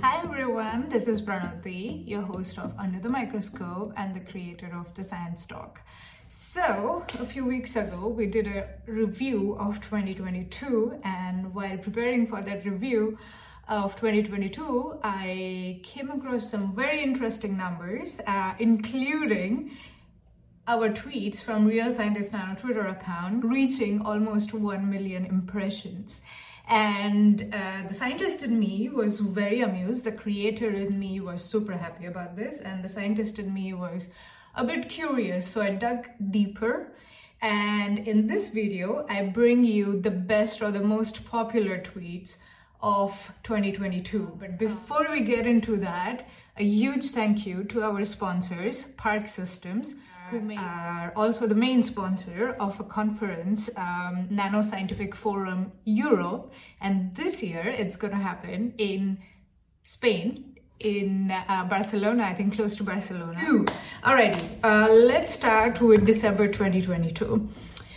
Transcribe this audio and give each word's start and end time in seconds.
Hi 0.00 0.22
everyone, 0.24 0.88
this 0.88 1.06
is 1.06 1.20
Pranoti, 1.20 2.08
your 2.08 2.22
host 2.22 2.58
of 2.58 2.72
Under 2.78 2.98
the 2.98 3.10
Microscope 3.10 3.92
and 3.94 4.16
the 4.16 4.20
creator 4.20 4.70
of 4.74 4.92
the 4.94 5.04
Science 5.04 5.44
Talk. 5.44 5.82
So, 6.30 7.04
a 7.20 7.26
few 7.26 7.44
weeks 7.44 7.76
ago, 7.76 8.08
we 8.08 8.26
did 8.26 8.46
a 8.46 8.70
review 8.86 9.54
of 9.60 9.82
2022, 9.82 10.98
and 11.04 11.54
while 11.54 11.76
preparing 11.76 12.26
for 12.26 12.40
that 12.40 12.64
review 12.64 13.18
of 13.68 13.94
2022, 13.96 14.98
I 15.04 15.80
came 15.84 16.10
across 16.10 16.50
some 16.50 16.74
very 16.74 17.02
interesting 17.02 17.58
numbers, 17.58 18.18
uh, 18.26 18.54
including 18.58 19.72
our 20.66 20.88
tweets 20.88 21.42
from 21.42 21.66
Real 21.66 21.92
Scientist 21.92 22.32
Nano 22.32 22.58
Twitter 22.58 22.86
account 22.86 23.44
reaching 23.44 24.00
almost 24.00 24.54
1 24.54 24.88
million 24.88 25.26
impressions. 25.26 26.22
And 26.68 27.52
uh, 27.52 27.88
the 27.88 27.94
scientist 27.94 28.42
in 28.42 28.58
me 28.58 28.88
was 28.88 29.20
very 29.20 29.60
amused. 29.60 30.04
The 30.04 30.12
creator 30.12 30.70
in 30.70 30.98
me 30.98 31.20
was 31.20 31.44
super 31.44 31.76
happy 31.76 32.06
about 32.06 32.36
this. 32.36 32.60
And 32.60 32.84
the 32.84 32.88
scientist 32.88 33.38
in 33.38 33.52
me 33.52 33.74
was 33.74 34.08
a 34.54 34.64
bit 34.64 34.88
curious. 34.88 35.46
So 35.46 35.60
I 35.60 35.70
dug 35.70 36.08
deeper. 36.30 36.92
And 37.40 37.98
in 37.98 38.28
this 38.28 38.50
video, 38.50 39.04
I 39.08 39.24
bring 39.24 39.64
you 39.64 40.00
the 40.00 40.10
best 40.10 40.62
or 40.62 40.70
the 40.70 40.80
most 40.80 41.24
popular 41.26 41.78
tweets 41.78 42.36
of 42.80 43.32
2022. 43.42 44.36
But 44.38 44.58
before 44.58 45.06
we 45.10 45.20
get 45.20 45.46
into 45.46 45.76
that, 45.78 46.28
a 46.56 46.64
huge 46.64 47.10
thank 47.10 47.46
you 47.46 47.64
to 47.64 47.82
our 47.82 48.04
sponsors, 48.04 48.84
Park 48.96 49.26
Systems 49.26 49.96
are 50.58 51.12
also 51.16 51.46
the 51.46 51.54
main 51.54 51.82
sponsor 51.82 52.56
of 52.58 52.78
a 52.80 52.84
conference, 52.84 53.70
um, 53.76 54.28
Nano 54.30 54.62
Scientific 54.62 55.14
Forum 55.14 55.72
Europe. 55.84 56.52
And 56.80 57.14
this 57.14 57.42
year 57.42 57.62
it's 57.66 57.96
going 57.96 58.12
to 58.12 58.18
happen 58.18 58.74
in 58.78 59.18
Spain, 59.84 60.56
in 60.80 61.30
uh, 61.30 61.64
Barcelona, 61.64 62.24
I 62.24 62.34
think 62.34 62.54
close 62.54 62.76
to 62.76 62.84
Barcelona. 62.84 63.40
Alrighty, 64.02 64.44
uh, 64.64 64.88
let's 64.90 65.32
start 65.34 65.80
with 65.80 66.06
December 66.06 66.48
2022. 66.48 67.48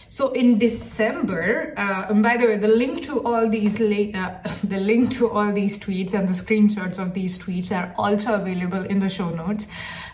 So 0.09 0.31
in 0.31 0.57
December, 0.57 1.73
uh, 1.77 2.07
and 2.09 2.21
by 2.21 2.37
the 2.37 2.45
way, 2.45 2.57
the 2.57 2.67
link 2.67 3.03
to 3.05 3.23
all 3.23 3.49
these 3.49 3.81
uh, 3.81 4.55
the 4.63 4.79
link 4.79 5.11
to 5.13 5.29
all 5.29 5.51
these 5.51 5.79
tweets 5.79 6.13
and 6.13 6.29
the 6.29 6.33
screenshots 6.33 6.99
of 6.99 7.13
these 7.13 7.37
tweets 7.39 7.75
are 7.75 7.93
also 7.97 8.35
available 8.35 8.83
in 8.83 8.99
the 8.99 9.09
show 9.09 9.29
notes. 9.29 9.67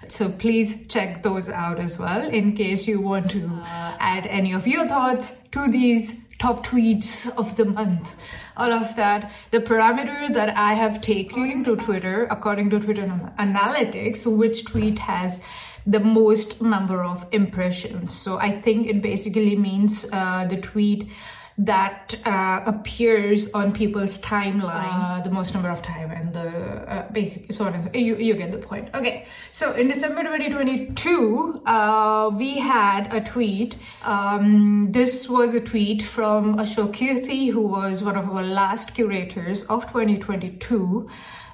So 0.08 0.30
please 0.30 0.88
check 0.88 1.24
those 1.24 1.50
out 1.50 1.80
as 1.80 1.98
well 1.98 2.28
in 2.30 2.56
case 2.56 2.88
you 2.88 3.00
want 3.00 3.32
to 3.32 3.46
uh, 3.46 3.96
add 4.00 4.28
any 4.28 4.54
of 4.54 4.68
your 4.68 4.88
thoughts 4.88 5.38
to 5.52 5.70
these 5.70 6.16
top 6.42 6.66
tweets 6.66 7.32
of 7.38 7.56
the 7.56 7.66
month. 7.66 8.16
All 8.58 8.74
of 8.74 8.96
that. 8.96 9.32
The 9.52 9.60
parameter 9.60 10.34
that 10.34 10.58
I 10.58 10.74
have 10.74 11.00
taken 11.00 11.64
to 11.64 11.76
Twitter, 11.76 12.28
according 12.32 12.72
to 12.72 12.80
Twitter 12.80 13.06
analytics, 13.40 14.26
which 14.26 14.66
tweet 14.66 15.00
has 15.00 15.40
the 15.86 16.00
most 16.00 16.62
number 16.62 17.04
of 17.04 17.26
impressions. 17.32 18.16
So 18.16 18.38
I 18.38 18.62
think 18.62 18.88
it 18.88 19.02
basically 19.02 19.56
means 19.56 20.06
uh, 20.12 20.46
the 20.46 20.58
tweet 20.58 21.10
that 21.58 22.16
uh, 22.26 22.62
appears 22.66 23.52
on 23.52 23.72
people's 23.72 24.18
timeline 24.20 25.20
uh, 25.20 25.22
the 25.22 25.30
most 25.30 25.54
number 25.54 25.70
of 25.70 25.82
time 25.82 26.10
and 26.10 26.34
the 26.34 26.48
uh, 26.48 27.12
basic 27.12 27.52
so 27.52 27.66
on 27.66 27.76
and 27.76 27.94
you, 27.94 28.16
you 28.16 28.34
get 28.36 28.52
the 28.52 28.58
point 28.58 28.90
okay 28.96 29.28
so 29.52 29.74
in 29.74 29.88
december 29.88 30.24
2022 30.24 31.62
uh, 31.66 32.32
we 32.34 32.58
had 32.58 33.14
a 33.14 33.22
tweet 33.22 33.76
um, 34.04 34.88
this 34.92 35.30
was 35.30 35.54
a 35.54 35.62
tweet 35.62 36.02
from 36.02 36.58
ashok 36.58 36.94
keerthi 36.94 37.52
who 37.52 37.62
was 37.62 38.02
one 38.04 38.16
of 38.16 38.30
our 38.30 38.44
last 38.44 38.96
curators 38.96 39.64
of 39.64 39.86
2022 39.88 41.10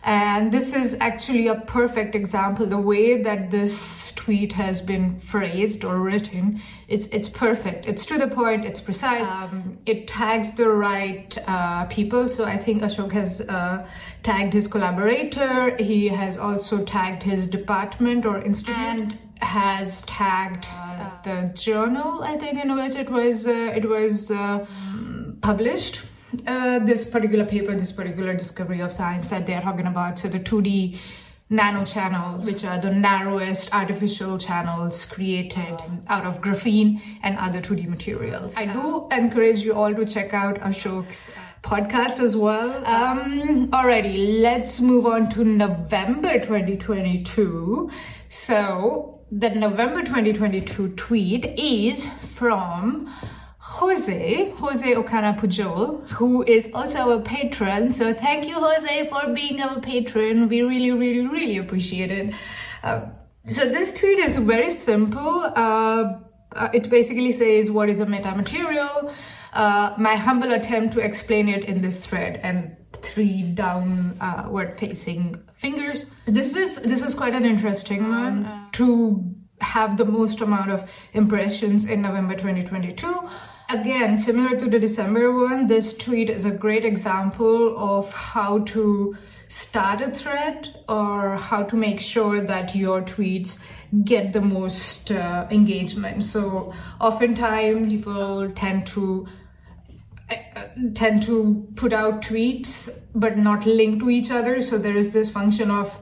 and 0.08 0.54
this 0.54 0.74
is 0.74 0.96
actually 1.02 1.48
a 1.48 1.56
perfect 1.56 2.16
example. 2.16 2.66
The 2.66 2.80
way 2.80 3.22
that 3.24 3.52
this 3.52 4.07
tweet 4.18 4.54
has 4.54 4.82
been 4.82 5.14
phrased 5.14 5.86
or 5.86 6.00
written, 6.00 6.62
it's 6.90 7.08
it's 7.08 7.30
perfect. 7.30 7.86
It's 7.86 8.06
to 8.08 8.18
the 8.18 8.28
point. 8.28 8.66
It's 8.66 8.82
precise. 8.82 9.28
Um, 9.28 9.78
it 9.86 10.08
tags 10.08 10.56
the 10.56 10.68
right 10.68 11.38
uh, 11.48 11.86
people. 11.86 12.28
So 12.28 12.44
I 12.44 12.58
think 12.58 12.82
Ashok 12.82 13.14
has 13.14 13.42
uh, 13.42 13.88
tagged 14.24 14.54
his 14.54 14.68
collaborator. 14.68 15.78
He 15.78 16.10
has 16.10 16.38
also 16.38 16.84
tagged 16.84 17.24
his 17.24 17.48
department 17.48 18.26
or 18.26 18.42
institute. 18.42 18.76
And 18.76 19.18
has 19.40 20.02
tagged 20.04 20.66
uh, 20.68 21.12
the 21.24 21.52
journal, 21.54 22.24
I 22.24 22.38
think, 22.38 22.60
in 22.64 22.76
which 22.76 22.96
it 22.96 23.10
was 23.10 23.46
uh, 23.46 23.80
it 23.80 23.88
was 23.88 24.32
uh, 24.32 24.66
published 25.42 26.02
uh, 26.46 26.80
this 26.80 27.06
particular 27.06 27.46
paper, 27.46 27.76
this 27.76 27.92
particular 27.92 28.34
discovery 28.34 28.82
of 28.82 28.92
science 28.92 29.30
that 29.30 29.46
they're 29.46 29.62
talking 29.62 29.86
about. 29.86 30.20
So 30.20 30.28
the 30.28 30.40
2D 30.40 30.98
nano 31.50 31.86
channels, 31.86 32.46
which 32.46 32.66
are 32.66 32.80
the 32.80 32.92
narrowest 32.92 33.74
artificial 33.74 34.38
channels 34.38 35.06
created 35.06 35.78
out 36.08 36.26
of 36.26 36.42
graphene 36.42 37.02
and 37.24 37.38
other 37.38 37.62
2D 37.62 37.88
materials. 37.88 38.56
I 38.58 38.66
do 38.66 39.08
encourage 39.12 39.60
you 39.62 39.74
all 39.74 39.94
to 39.94 40.06
check 40.06 40.34
out 40.34 40.60
Ashok's 40.60 41.30
podcast 41.64 42.20
as 42.20 42.36
well. 42.36 42.86
Um, 42.86 43.70
alrighty, 43.72 44.42
let's 44.42 44.82
move 44.82 45.06
on 45.06 45.30
to 45.32 45.44
November 45.44 46.40
2022. 46.40 47.90
So 48.30 49.22
the 49.32 49.50
November 49.50 50.02
2022 50.02 50.90
tweet 50.90 51.46
is 51.58 52.06
from 52.06 53.14
Jose, 53.68 54.50
Jose 54.52 54.96
Ocana 54.96 55.38
Pujol, 55.38 56.08
who 56.12 56.42
is 56.44 56.70
also 56.74 57.12
our 57.12 57.20
patron. 57.22 57.92
So 57.92 58.14
thank 58.14 58.48
you, 58.48 58.56
Jose, 58.56 59.08
for 59.08 59.34
being 59.34 59.62
our 59.62 59.82
patron. 59.82 60.48
We 60.48 60.62
really, 60.62 60.92
really, 60.92 61.28
really 61.28 61.58
appreciate 61.58 62.10
it. 62.10 62.34
Uh, 62.82 63.08
so 63.46 63.70
this 63.70 63.94
tweet 63.94 64.20
is 64.20 64.38
very 64.38 64.70
simple. 64.70 65.52
Uh, 65.54 66.18
uh, 66.54 66.70
it 66.74 66.90
basically 66.90 67.34
says 67.34 67.70
what 67.70 67.90
is 67.90 68.00
a 68.00 68.06
metamaterial. 68.06 69.14
Uh, 69.52 69.94
my 69.98 70.16
humble 70.16 70.54
attempt 70.54 70.94
to 70.94 71.02
explain 71.02 71.50
it 71.50 71.66
in 71.66 71.82
this 71.82 72.06
thread 72.06 72.40
and 72.42 72.76
three 72.94 73.44
downward 73.44 74.72
uh, 74.72 74.76
facing 74.78 75.44
fingers. 75.56 76.06
This 76.26 76.56
is 76.56 76.78
this 76.78 77.02
is 77.02 77.14
quite 77.14 77.34
an 77.34 77.46
interesting 77.46 78.10
one 78.10 78.70
to 78.74 79.36
have 79.60 79.98
the 79.98 80.06
most 80.06 80.40
amount 80.40 80.72
of 80.72 80.90
impressions 81.14 81.86
in 81.88 82.02
November 82.02 82.36
2022 82.36 83.28
Again, 83.70 84.16
similar 84.18 84.58
to 84.58 84.70
the 84.70 84.80
December 84.80 85.30
one, 85.34 85.68
this 85.68 85.94
tweet 85.94 86.30
is 86.30 86.46
a 86.46 86.52
great 86.52 86.86
example 86.86 87.78
of 87.78 88.14
how 88.14 88.60
to 88.60 89.18
start 89.50 90.02
a 90.02 90.10
thread 90.10 90.84
or 90.88 91.36
how 91.36 91.64
to 91.64 91.76
make 91.76 92.00
sure 92.00 92.40
that 92.42 92.76
your 92.76 93.02
tweets 93.02 93.60
get 94.06 94.32
the 94.32 94.40
most 94.40 95.12
uh, 95.12 95.48
engagement. 95.52 96.24
So 96.24 96.74
oftentimes 97.02 98.06
people 98.06 98.52
tend 98.52 98.88
to 98.88 99.28
uh, 100.30 100.64
tend 100.94 101.24
to 101.24 101.68
put 101.76 101.92
out 101.92 102.22
tweets 102.22 102.90
but 103.16 103.38
not 103.38 103.66
link 103.66 104.00
to 104.00 104.10
each 104.10 104.32
other. 104.32 104.62
So 104.62 104.78
there 104.78 104.96
is 104.96 105.12
this 105.12 105.30
function 105.30 105.72
of 105.72 105.98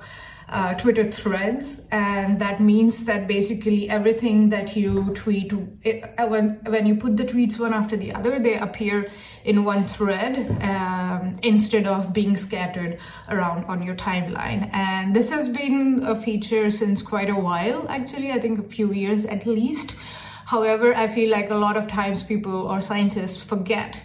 uh, 0.56 0.74
Twitter 0.76 1.12
threads, 1.12 1.86
and 1.92 2.40
that 2.40 2.62
means 2.62 3.04
that 3.06 3.28
basically 3.28 3.90
everything 3.90 4.50
that 4.50 4.78
you 4.78 5.12
tweet, 5.14 5.52
it, 5.84 6.14
uh, 6.18 6.28
when 6.28 6.62
when 6.66 6.86
you 6.86 6.96
put 6.96 7.18
the 7.18 7.26
tweets 7.26 7.60
one 7.60 7.74
after 7.74 7.98
the 7.98 8.14
other, 8.14 8.40
they 8.40 8.56
appear 8.56 9.12
in 9.44 9.66
one 9.66 9.86
thread 9.86 10.34
um, 10.62 11.38
instead 11.44 11.86
of 11.86 12.14
being 12.14 12.38
scattered 12.38 12.98
around 13.28 13.66
on 13.66 13.84
your 13.84 13.96
timeline. 13.96 14.74
And 14.74 15.14
this 15.14 15.30
has 15.30 15.50
been 15.50 16.04
a 16.06 16.16
feature 16.16 16.72
since 16.72 17.02
quite 17.02 17.30
a 17.30 17.36
while, 17.36 17.86
actually. 17.90 18.32
I 18.32 18.40
think 18.40 18.60
a 18.60 18.70
few 18.78 18.94
years 18.94 19.26
at 19.26 19.46
least. 19.46 19.98
However, 20.46 20.96
I 20.96 21.08
feel 21.10 21.30
like 21.32 21.50
a 21.50 21.56
lot 21.56 21.76
of 21.76 21.88
times 21.90 22.24
people 22.24 22.56
or 22.72 22.80
scientists 22.80 23.44
forget 23.44 24.02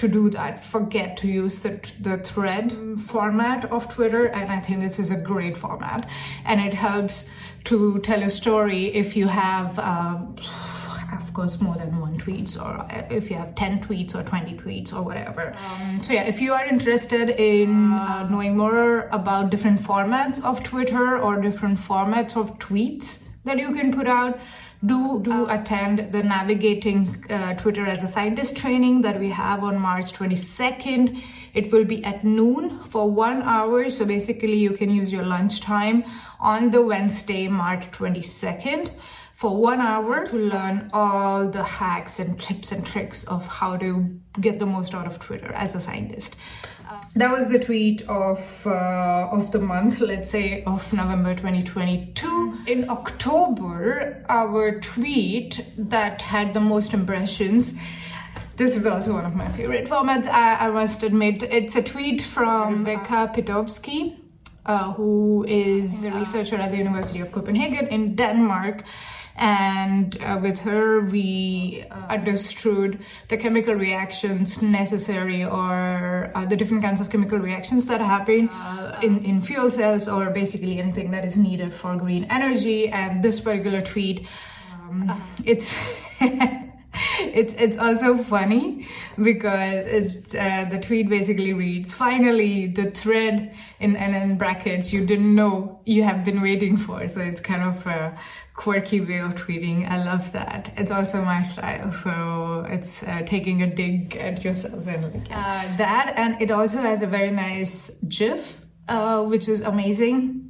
to 0.00 0.08
do 0.08 0.30
that 0.30 0.64
forget 0.64 1.18
to 1.18 1.28
use 1.28 1.60
the, 1.60 1.78
the 2.00 2.16
thread 2.18 2.74
format 2.98 3.70
of 3.70 3.88
Twitter. 3.88 4.26
And 4.26 4.50
I 4.50 4.58
think 4.58 4.80
this 4.80 4.98
is 4.98 5.10
a 5.10 5.16
great 5.16 5.58
format. 5.58 6.08
And 6.46 6.58
it 6.60 6.72
helps 6.72 7.26
to 7.64 7.98
tell 8.00 8.22
a 8.22 8.30
story 8.30 8.86
if 8.94 9.14
you 9.14 9.28
have, 9.28 9.78
um, 9.78 10.36
of 11.20 11.34
course, 11.34 11.60
more 11.60 11.76
than 11.76 12.00
one 12.00 12.16
tweets 12.16 12.56
or 12.56 12.86
if 13.14 13.30
you 13.30 13.36
have 13.36 13.54
10 13.54 13.84
tweets 13.84 14.14
or 14.14 14.22
20 14.22 14.56
tweets 14.56 14.94
or 14.94 15.02
whatever. 15.02 15.54
Um, 15.58 16.02
so 16.02 16.14
yeah, 16.14 16.24
if 16.24 16.40
you 16.40 16.54
are 16.54 16.64
interested 16.64 17.28
in 17.28 17.92
uh, 17.92 18.26
knowing 18.30 18.56
more 18.56 19.08
about 19.12 19.50
different 19.50 19.80
formats 19.80 20.42
of 20.42 20.62
Twitter 20.62 21.18
or 21.18 21.42
different 21.42 21.78
formats 21.78 22.38
of 22.38 22.58
tweets 22.58 23.18
that 23.44 23.58
you 23.58 23.74
can 23.74 23.92
put 23.92 24.06
out, 24.06 24.40
do 24.84 25.20
do 25.22 25.46
attend 25.48 26.10
the 26.10 26.22
navigating 26.22 27.24
uh, 27.28 27.54
twitter 27.54 27.86
as 27.86 28.02
a 28.02 28.06
scientist 28.06 28.56
training 28.56 29.02
that 29.02 29.18
we 29.20 29.28
have 29.28 29.62
on 29.62 29.78
march 29.78 30.12
22nd 30.12 31.22
it 31.52 31.70
will 31.70 31.84
be 31.84 32.02
at 32.02 32.24
noon 32.24 32.80
for 32.84 33.10
one 33.10 33.42
hour 33.42 33.90
so 33.90 34.06
basically 34.06 34.54
you 34.54 34.70
can 34.70 34.90
use 34.90 35.12
your 35.12 35.24
lunch 35.24 35.60
time 35.60 36.02
on 36.40 36.70
the 36.70 36.80
wednesday 36.80 37.46
march 37.46 37.90
22nd 37.90 38.90
for 39.34 39.56
one 39.56 39.80
hour 39.80 40.26
to 40.26 40.36
learn 40.36 40.90
all 40.94 41.46
the 41.48 41.64
hacks 41.64 42.18
and 42.18 42.40
tips 42.40 42.72
and 42.72 42.86
tricks 42.86 43.24
of 43.24 43.46
how 43.46 43.76
to 43.76 44.18
get 44.40 44.58
the 44.58 44.66
most 44.66 44.94
out 44.94 45.06
of 45.06 45.18
twitter 45.18 45.52
as 45.52 45.74
a 45.74 45.80
scientist 45.80 46.36
that 47.14 47.30
was 47.30 47.48
the 47.48 47.58
tweet 47.58 48.02
of 48.08 48.66
uh, 48.66 49.28
of 49.30 49.50
the 49.52 49.58
month, 49.58 50.00
let's 50.00 50.30
say 50.30 50.62
of 50.64 50.92
November 50.92 51.34
2022. 51.34 52.58
In 52.66 52.88
October, 52.88 54.24
our 54.28 54.80
tweet 54.80 55.64
that 55.76 56.22
had 56.22 56.54
the 56.54 56.60
most 56.60 56.94
impressions. 56.94 57.74
This 58.56 58.76
is 58.76 58.84
also 58.84 59.14
one 59.14 59.24
of 59.24 59.34
my 59.34 59.48
favorite 59.48 59.88
formats. 59.88 60.26
I, 60.26 60.66
I 60.66 60.70
must 60.70 61.02
admit, 61.02 61.42
it's 61.42 61.76
a 61.76 61.82
tweet 61.82 62.20
from 62.20 62.84
Rebecca 62.84 63.32
Pittkowski, 63.34 64.18
uh, 64.66 64.92
who 64.92 65.46
is 65.48 66.04
a 66.04 66.10
researcher 66.10 66.56
at 66.56 66.70
the 66.70 66.76
University 66.76 67.20
of 67.20 67.32
Copenhagen 67.32 67.86
in 67.88 68.16
Denmark 68.16 68.84
and 69.40 70.18
uh, 70.22 70.38
with 70.40 70.60
her 70.60 71.00
we 71.00 71.84
uh, 71.90 71.94
understood 72.08 73.02
the 73.28 73.36
chemical 73.36 73.74
reactions 73.74 74.62
necessary 74.62 75.42
or 75.42 76.30
uh, 76.34 76.44
the 76.46 76.56
different 76.56 76.82
kinds 76.82 77.00
of 77.00 77.10
chemical 77.10 77.38
reactions 77.38 77.86
that 77.86 78.00
happen 78.00 78.48
uh, 78.50 79.00
in, 79.02 79.24
in 79.24 79.40
fuel 79.40 79.70
cells 79.70 80.06
or 80.08 80.30
basically 80.30 80.78
anything 80.78 81.10
that 81.10 81.24
is 81.24 81.36
needed 81.36 81.74
for 81.74 81.96
green 81.96 82.24
energy. 82.30 82.88
And 82.88 83.22
this 83.22 83.40
particular 83.40 83.80
tweet 83.80 84.26
um, 84.90 85.22
it's 85.44 85.74
it's 87.20 87.54
it's 87.54 87.76
also 87.76 88.18
funny 88.18 88.88
because 89.22 89.86
it's 89.86 90.34
uh, 90.34 90.66
the 90.70 90.78
tweet 90.78 91.08
basically 91.08 91.52
reads 91.52 91.92
finally 91.92 92.66
the 92.66 92.90
thread 92.90 93.54
in 93.78 93.96
and 93.96 94.14
in 94.14 94.38
brackets 94.38 94.92
you 94.92 95.04
didn't 95.04 95.34
know 95.34 95.80
you 95.84 96.02
have 96.02 96.24
been 96.24 96.40
waiting 96.40 96.76
for. 96.76 97.06
So 97.08 97.20
it's 97.20 97.40
kind 97.40 97.62
of 97.62 97.86
a 97.86 98.18
quirky 98.54 99.00
way 99.00 99.18
of 99.18 99.34
tweeting. 99.34 99.90
I 99.90 100.04
love 100.04 100.32
that. 100.32 100.72
It's 100.76 100.90
also 100.90 101.22
my 101.22 101.42
style 101.42 101.92
so 101.92 102.66
it's 102.68 103.02
uh, 103.02 103.22
taking 103.26 103.62
a 103.62 103.66
dig 103.66 104.16
at 104.16 104.44
yourself 104.44 104.86
and 104.86 105.12
like 105.12 105.28
uh, 105.30 105.76
that 105.76 106.14
and 106.16 106.40
it 106.40 106.50
also 106.50 106.78
has 106.78 107.02
a 107.02 107.06
very 107.06 107.30
nice 107.30 107.90
gif 108.08 108.60
uh, 108.88 109.22
which 109.22 109.48
is 109.48 109.60
amazing 109.60 110.49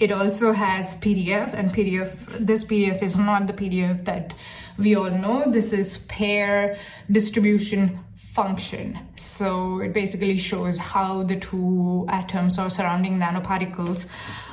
it 0.00 0.12
also 0.12 0.52
has 0.52 0.94
PDF 0.96 1.54
and 1.54 1.72
PDF, 1.72 2.12
this 2.38 2.64
PDF 2.64 3.02
is 3.02 3.16
not 3.16 3.46
the 3.46 3.52
PDF 3.52 4.04
that 4.04 4.34
we 4.78 4.94
all 4.94 5.10
know. 5.10 5.50
This 5.50 5.72
is 5.72 5.98
pair 5.98 6.78
distribution 7.10 8.00
function. 8.38 8.96
So 9.16 9.80
it 9.80 9.92
basically 9.92 10.36
shows 10.36 10.78
how 10.78 11.24
the 11.24 11.38
two 11.48 12.06
atoms 12.08 12.56
or 12.56 12.70
surrounding 12.70 13.14
nanoparticles 13.18 14.06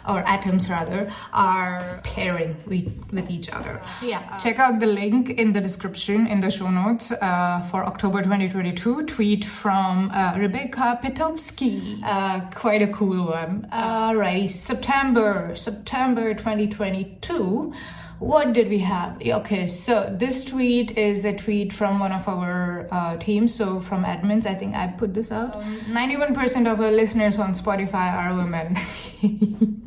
or 0.10 0.20
atoms 0.36 0.64
rather 0.72 1.02
are 1.32 2.00
pairing 2.04 2.58
with, 2.66 2.88
with 3.12 3.30
each 3.30 3.48
other. 3.58 3.80
So 4.00 4.08
yeah, 4.08 4.38
check 4.38 4.58
out 4.58 4.80
the 4.80 4.88
link 4.88 5.30
in 5.30 5.54
the 5.54 5.62
description 5.62 6.26
in 6.26 6.42
the 6.42 6.50
show 6.50 6.72
notes 6.72 7.12
uh, 7.12 7.62
for 7.70 7.86
October 7.86 8.24
2022 8.24 9.06
tweet 9.06 9.46
from 9.46 10.10
uh, 10.10 10.36
Rebecca 10.36 11.00
Pittkowski. 11.04 12.02
Uh, 12.04 12.40
quite 12.56 12.82
a 12.82 12.88
cool 12.88 13.28
one. 13.28 13.68
Alrighty, 13.72 14.50
September, 14.50 15.56
September 15.56 16.34
2022 16.34 17.72
what 18.20 18.54
did 18.54 18.70
we 18.70 18.80
have 18.80 19.22
okay 19.22 19.68
so 19.68 20.14
this 20.18 20.44
tweet 20.46 20.98
is 20.98 21.26
a 21.26 21.36
tweet 21.36 21.74
from 21.74 22.00
one 22.00 22.12
of 22.12 22.28
our 22.28 22.88
uh, 22.92 23.18
teams 23.18 23.54
so 23.54 23.80
from 23.80 24.04
admins 24.04 24.46
i 24.46 24.56
think 24.56 24.76
i 24.76 24.88
put 24.88 25.14
this 25.14 25.32
out 25.32 25.56
um, 25.56 25.80
91% 25.90 26.72
of 26.72 26.80
our 26.80 26.92
listeners 26.92 27.40
on 27.40 27.54
spotify 27.54 28.14
are 28.14 28.36
women 28.36 28.78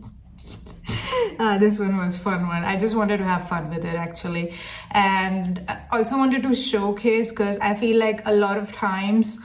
Uh, 1.38 1.56
this 1.56 1.78
one 1.78 1.96
was 1.96 2.18
fun 2.18 2.48
one. 2.48 2.64
I 2.64 2.76
just 2.76 2.96
wanted 2.96 3.18
to 3.18 3.24
have 3.24 3.48
fun 3.48 3.70
with 3.70 3.84
it 3.84 3.94
actually, 3.94 4.54
and 4.90 5.62
I 5.68 5.82
also 5.92 6.16
wanted 6.16 6.42
to 6.42 6.54
showcase 6.54 7.30
because 7.30 7.58
I 7.58 7.74
feel 7.74 7.96
like 7.96 8.22
a 8.26 8.32
lot 8.32 8.58
of 8.58 8.72
times. 8.72 9.38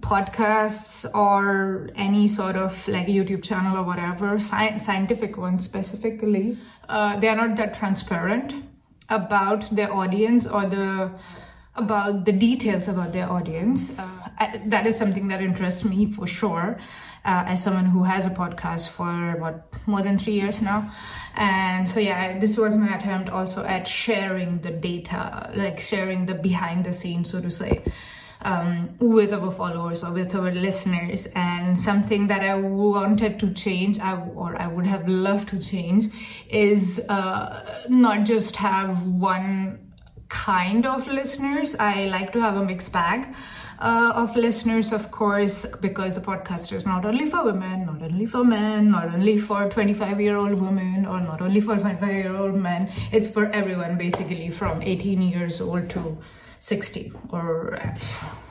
Podcasts 0.00 1.04
or 1.14 1.90
any 1.94 2.28
sort 2.28 2.56
of 2.56 2.86
like 2.88 3.06
YouTube 3.06 3.42
channel 3.42 3.76
or 3.76 3.82
whatever, 3.82 4.36
sci- 4.36 4.78
scientific 4.78 5.36
ones 5.36 5.64
specifically, 5.64 6.56
uh, 6.88 7.18
they 7.18 7.28
are 7.28 7.36
not 7.36 7.56
that 7.56 7.74
transparent 7.74 8.54
about 9.08 9.74
their 9.74 9.92
audience 9.92 10.46
or 10.46 10.66
the 10.66 11.10
about 11.74 12.24
the 12.24 12.32
details 12.32 12.88
about 12.88 13.12
their 13.12 13.30
audience. 13.30 13.92
Uh, 13.96 14.08
I, 14.38 14.62
that 14.66 14.86
is 14.86 14.96
something 14.96 15.28
that 15.28 15.40
interests 15.40 15.84
me 15.84 16.06
for 16.06 16.26
sure 16.26 16.78
uh, 17.24 17.44
as 17.46 17.62
someone 17.62 17.86
who 17.86 18.04
has 18.04 18.26
a 18.26 18.30
podcast 18.30 18.88
for 18.88 19.36
what 19.38 19.68
more 19.86 20.02
than 20.02 20.18
three 20.18 20.34
years 20.34 20.62
now 20.62 20.90
and 21.34 21.88
so 21.88 22.00
yeah 22.00 22.38
this 22.38 22.56
was 22.56 22.74
my 22.74 22.96
attempt 22.96 23.28
also 23.28 23.64
at 23.64 23.86
sharing 23.86 24.60
the 24.60 24.70
data 24.70 25.50
like 25.54 25.78
sharing 25.78 26.26
the 26.26 26.34
behind 26.34 26.84
the 26.84 26.92
scenes 26.92 27.30
so 27.30 27.40
to 27.40 27.50
say 27.50 27.82
um, 28.42 28.90
with 29.00 29.32
our 29.32 29.50
followers 29.50 30.02
or 30.04 30.12
with 30.12 30.34
our 30.34 30.52
listeners 30.52 31.26
and 31.34 31.78
something 31.78 32.26
that 32.28 32.42
i 32.42 32.54
wanted 32.54 33.38
to 33.40 33.52
change 33.52 33.98
I, 33.98 34.20
or 34.34 34.60
i 34.60 34.66
would 34.66 34.86
have 34.86 35.08
loved 35.08 35.48
to 35.50 35.58
change 35.58 36.06
is 36.48 37.00
uh, 37.08 37.82
not 37.88 38.24
just 38.24 38.56
have 38.56 39.02
one 39.02 39.78
kind 40.28 40.86
of 40.86 41.06
listeners 41.06 41.74
i 41.76 42.06
like 42.06 42.32
to 42.32 42.40
have 42.40 42.56
a 42.56 42.64
mixed 42.64 42.92
bag 42.92 43.34
uh, 43.80 44.12
of 44.16 44.34
listeners, 44.34 44.92
of 44.92 45.10
course, 45.10 45.64
because 45.80 46.16
the 46.16 46.20
podcast 46.20 46.72
is 46.72 46.84
not 46.84 47.04
only 47.04 47.30
for 47.30 47.44
women, 47.44 47.86
not 47.86 48.02
only 48.02 48.26
for 48.26 48.44
men, 48.44 48.90
not 48.90 49.06
only 49.14 49.38
for 49.38 49.68
25 49.68 50.20
year 50.20 50.36
old 50.36 50.54
women, 50.54 51.06
or 51.06 51.20
not 51.20 51.40
only 51.40 51.60
for 51.60 51.76
25 51.76 52.12
year 52.12 52.36
old 52.36 52.54
men. 52.54 52.90
It's 53.12 53.28
for 53.28 53.46
everyone, 53.46 53.96
basically, 53.96 54.50
from 54.50 54.82
18 54.82 55.22
years 55.22 55.60
old 55.60 55.90
to 55.90 56.18
60 56.60 57.12
or 57.30 57.78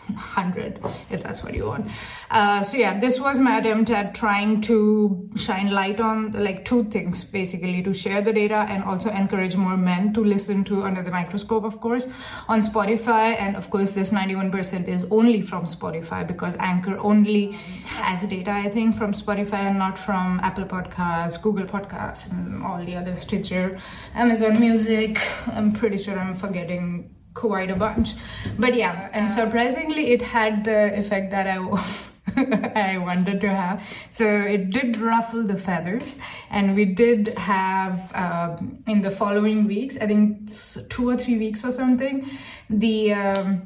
100 0.10 0.80
if 1.10 1.24
that's 1.24 1.44
what 1.44 1.54
you 1.54 1.66
want. 1.66 1.90
Uh, 2.32 2.64
so 2.64 2.78
yeah 2.78 3.00
this 3.00 3.20
was 3.20 3.40
my 3.40 3.60
attempt 3.60 3.90
at 3.90 4.16
trying 4.16 4.62
to 4.62 5.30
shine 5.36 5.72
light 5.72 6.00
on 6.00 6.32
like 6.32 6.66
two 6.66 6.84
things 6.86 7.24
basically 7.24 7.82
to 7.84 7.94
share 7.94 8.22
the 8.22 8.34
data 8.34 8.66
and 8.70 8.84
also 8.84 9.10
encourage 9.10 9.56
more 9.56 9.78
men 9.78 10.14
to 10.14 10.24
listen 10.24 10.64
to 10.64 10.84
under 10.84 11.02
the 11.02 11.12
microscope 11.12 11.64
of 11.64 11.80
course 11.82 12.08
on 12.48 12.62
spotify. 12.62 13.36
And 13.40 13.56
of 13.56 13.70
course 13.70 13.92
this 13.92 14.12
91% 14.12 14.88
is 14.88 15.06
only 15.12 15.42
from 15.42 15.66
spotify 15.66 16.26
because 16.26 16.56
anchor 16.60 16.98
only 17.00 17.52
has 17.86 18.26
data 18.28 18.52
i 18.52 18.70
think 18.70 18.96
from 18.96 19.14
spotify 19.14 19.68
and 19.70 19.78
not 19.78 19.98
from 19.98 20.40
apple 20.42 20.66
podcasts 20.66 21.42
google 21.42 21.66
podcasts 21.66 22.30
and 22.32 22.64
all 22.64 22.84
the 22.84 22.96
other 22.96 23.16
stitcher 23.16 23.78
amazon 24.16 24.60
music. 24.60 25.20
I'm 25.48 25.74
pretty 25.74 25.98
sure 25.98 26.18
i'm 26.18 26.36
forgetting 26.36 27.16
quite 27.38 27.70
a 27.70 27.76
bunch. 27.76 28.16
But 28.58 28.74
yeah, 28.74 29.10
and 29.14 29.30
surprisingly, 29.30 30.12
it 30.12 30.22
had 30.22 30.64
the 30.66 30.98
effect 31.00 31.32
that 31.32 31.48
I. 31.48 31.58
I 32.38 32.98
wanted 32.98 33.40
to 33.42 33.50
have. 33.50 33.82
So 34.12 34.26
it 34.28 34.70
did 34.70 34.98
ruffle 34.98 35.44
the 35.44 35.58
feathers, 35.58 36.20
and 36.52 36.76
we 36.76 36.86
did 36.86 37.30
have 37.30 38.12
um, 38.14 38.84
in 38.86 39.02
the 39.02 39.10
following 39.10 39.66
weeks, 39.66 39.98
I 39.98 40.08
think 40.08 40.52
two 40.90 41.10
or 41.10 41.18
three 41.18 41.38
weeks 41.38 41.64
or 41.64 41.72
something, 41.72 42.30
the 42.70 43.14
um, 43.14 43.62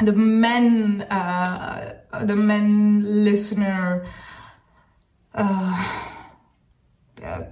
the 0.00 0.12
men 0.12 1.02
uh, 1.02 1.94
the 2.24 2.36
men 2.36 3.24
listener. 3.24 4.06
Uh, 5.34 5.84
uh, 7.22 7.42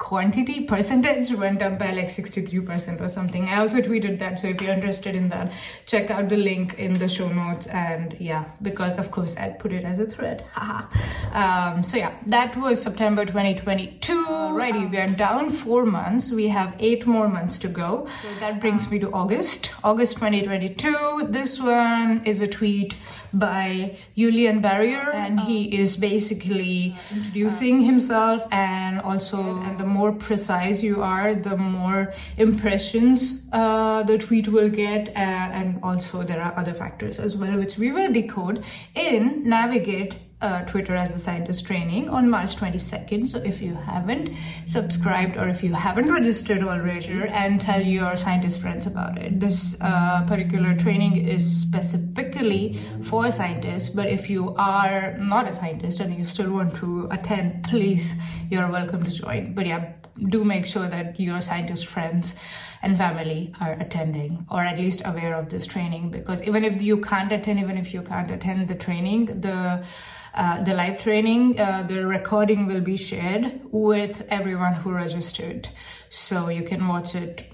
quantity 0.00 0.62
percentage 0.62 1.30
went 1.34 1.60
up 1.62 1.78
by 1.78 1.92
like 1.92 2.08
63% 2.08 3.00
or 3.00 3.08
something. 3.08 3.48
I 3.48 3.58
also 3.58 3.82
tweeted 3.82 4.18
that. 4.18 4.40
So 4.40 4.48
if 4.48 4.60
you're 4.60 4.72
interested 4.72 5.14
in 5.14 5.28
that, 5.28 5.52
check 5.84 6.10
out 6.10 6.30
the 6.30 6.38
link 6.38 6.74
in 6.78 6.94
the 6.94 7.06
show 7.06 7.28
notes. 7.28 7.66
And 7.66 8.16
yeah, 8.18 8.46
because 8.62 8.98
of 8.98 9.10
course 9.10 9.36
I 9.36 9.50
put 9.50 9.72
it 9.72 9.84
as 9.84 9.98
a 9.98 10.06
thread. 10.06 10.44
um, 11.32 11.84
so 11.84 11.98
yeah, 11.98 12.14
that 12.26 12.56
was 12.56 12.82
September 12.82 13.26
2022. 13.26 14.26
Alrighty, 14.26 14.90
we 14.90 14.96
are 14.96 15.06
down 15.06 15.50
four 15.50 15.84
months. 15.84 16.32
We 16.32 16.48
have 16.48 16.74
eight 16.78 17.06
more 17.06 17.28
months 17.28 17.58
to 17.58 17.68
go. 17.68 18.08
So 18.22 18.28
that 18.40 18.58
brings 18.60 18.90
me 18.90 18.98
to 19.00 19.12
August, 19.12 19.72
August 19.84 20.14
2022. 20.14 21.28
This 21.28 21.60
one 21.60 22.24
is 22.24 22.40
a 22.40 22.48
tweet 22.48 22.96
by 23.32 23.96
Julien 24.16 24.60
Barrier, 24.60 25.12
and 25.12 25.38
he 25.40 25.78
is 25.78 25.96
basically 25.96 26.96
introducing 27.14 27.82
himself 27.82 28.46
and 28.50 29.00
also 29.00 29.58
and 29.60 29.78
the 29.78 29.89
more 29.90 30.12
precise 30.12 30.82
you 30.82 31.02
are, 31.02 31.34
the 31.34 31.56
more 31.56 32.14
impressions 32.36 33.46
uh, 33.52 34.02
the 34.04 34.18
tweet 34.18 34.48
will 34.48 34.70
get, 34.70 35.08
uh, 35.08 35.58
and 35.58 35.80
also 35.82 36.22
there 36.22 36.40
are 36.40 36.56
other 36.56 36.74
factors 36.74 37.20
as 37.20 37.36
well, 37.36 37.56
which 37.58 37.76
we 37.76 37.92
will 37.92 38.12
decode 38.12 38.64
in 38.94 39.42
Navigate 39.48 40.16
uh, 40.40 40.62
Twitter 40.62 40.94
as 40.94 41.14
a 41.14 41.18
Scientist 41.18 41.66
training 41.66 42.08
on 42.08 42.30
March 42.30 42.56
22nd. 42.56 43.28
So 43.28 43.38
if 43.38 43.60
you 43.60 43.74
haven't 43.74 44.30
subscribed 44.66 45.36
or 45.36 45.48
if 45.48 45.62
you 45.62 45.74
haven't 45.74 46.10
registered 46.10 46.62
already, 46.62 47.10
and 47.28 47.60
tell 47.60 47.80
your 47.80 48.16
scientist 48.16 48.60
friends 48.60 48.86
about 48.86 49.18
it. 49.18 49.40
This 49.40 49.76
uh, 49.80 50.24
particular 50.26 50.74
training 50.74 51.16
is 51.28 51.44
specifically 51.44 52.80
for 53.02 53.30
scientists, 53.30 53.88
but 53.88 54.08
if 54.08 54.30
you 54.30 54.54
are 54.56 55.16
not 55.18 55.48
a 55.48 55.52
scientist 55.52 56.00
and 56.00 56.16
you 56.16 56.24
still 56.24 56.50
want 56.50 56.74
to 56.76 57.08
attend, 57.10 57.64
please, 57.64 58.14
you're 58.50 58.70
welcome 58.70 59.02
to 59.04 59.10
join. 59.10 59.54
But 59.54 59.66
yeah, 59.66 59.92
do 60.28 60.44
make 60.44 60.66
sure 60.66 60.88
that 60.88 61.18
your 61.18 61.40
scientist 61.40 61.86
friends 61.86 62.34
and 62.82 62.96
family 62.96 63.52
are 63.60 63.72
attending 63.72 64.46
or 64.50 64.62
at 64.62 64.78
least 64.78 65.02
aware 65.04 65.34
of 65.34 65.48
this 65.48 65.66
training 65.66 66.10
because 66.10 66.42
even 66.42 66.64
if 66.64 66.82
you 66.82 66.98
can't 67.00 67.32
attend 67.32 67.58
even 67.58 67.76
if 67.76 67.92
you 67.92 68.02
can't 68.02 68.30
attend 68.30 68.68
the 68.68 68.74
training 68.74 69.26
the 69.40 69.84
uh, 70.34 70.62
the 70.62 70.74
live 70.74 71.02
training, 71.02 71.58
uh, 71.58 71.84
the 71.88 72.06
recording 72.06 72.66
will 72.66 72.80
be 72.80 72.96
shared 72.96 73.60
with 73.70 74.26
everyone 74.28 74.74
who 74.74 74.92
registered. 74.92 75.68
So 76.08 76.48
you 76.48 76.62
can 76.62 76.86
watch 76.86 77.14
it 77.14 77.52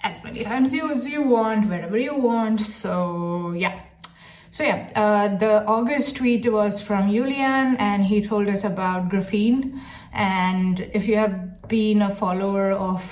as 0.00 0.22
many 0.24 0.44
times 0.44 0.74
as 0.74 1.08
you 1.08 1.22
want, 1.22 1.68
wherever 1.68 1.98
you 1.98 2.14
want. 2.14 2.60
So 2.60 3.52
yeah. 3.56 3.80
So 4.50 4.64
yeah, 4.64 4.90
uh, 4.94 5.36
the 5.38 5.64
August 5.64 6.16
tweet 6.16 6.50
was 6.52 6.80
from 6.80 7.10
Julien 7.10 7.76
and 7.76 8.04
he 8.04 8.20
told 8.20 8.48
us 8.48 8.64
about 8.64 9.08
graphene. 9.08 9.80
And 10.12 10.80
if 10.92 11.08
you 11.08 11.16
have 11.16 11.68
been 11.68 12.02
a 12.02 12.14
follower 12.14 12.72
of 12.72 13.02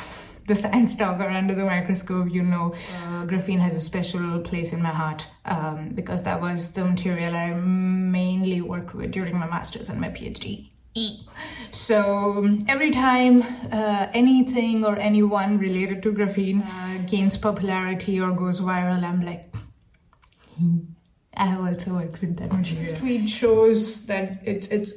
the 0.46 0.56
science 0.56 0.94
talk 0.96 1.20
or 1.20 1.30
under 1.30 1.54
the 1.54 1.64
microscope, 1.64 2.28
you 2.30 2.42
know, 2.42 2.74
uh, 2.94 3.24
graphene 3.24 3.60
has 3.60 3.74
a 3.74 3.80
special 3.80 4.40
place 4.40 4.72
in 4.72 4.82
my 4.82 4.90
heart 4.90 5.26
um, 5.44 5.90
because 5.94 6.24
that 6.24 6.40
was 6.40 6.72
the 6.72 6.84
material 6.84 7.34
I 7.34 7.54
mainly 7.54 8.29
worked 8.74 8.94
with 8.94 9.10
during 9.18 9.36
my 9.42 9.48
master's 9.54 9.88
and 9.90 10.00
my 10.00 10.10
PhD. 10.16 10.70
So 11.72 11.94
every 12.74 12.90
time 12.90 13.42
uh, 13.70 14.08
anything 14.12 14.84
or 14.84 14.94
anyone 15.10 15.58
related 15.58 16.02
to 16.04 16.12
graphene 16.12 16.60
uh, 16.66 17.06
gains 17.12 17.36
popularity 17.36 18.20
or 18.20 18.32
goes 18.32 18.60
viral, 18.60 19.04
I'm 19.10 19.22
like, 19.24 19.44
I 21.42 21.46
have 21.46 21.60
also 21.60 21.94
worked 21.94 22.20
with 22.20 22.36
that 22.38 22.52
material. 22.52 22.82
This 22.82 22.98
tweet 22.98 23.30
shows 23.30 24.06
that 24.06 24.40
it's 24.44 24.66
it's 24.68 24.92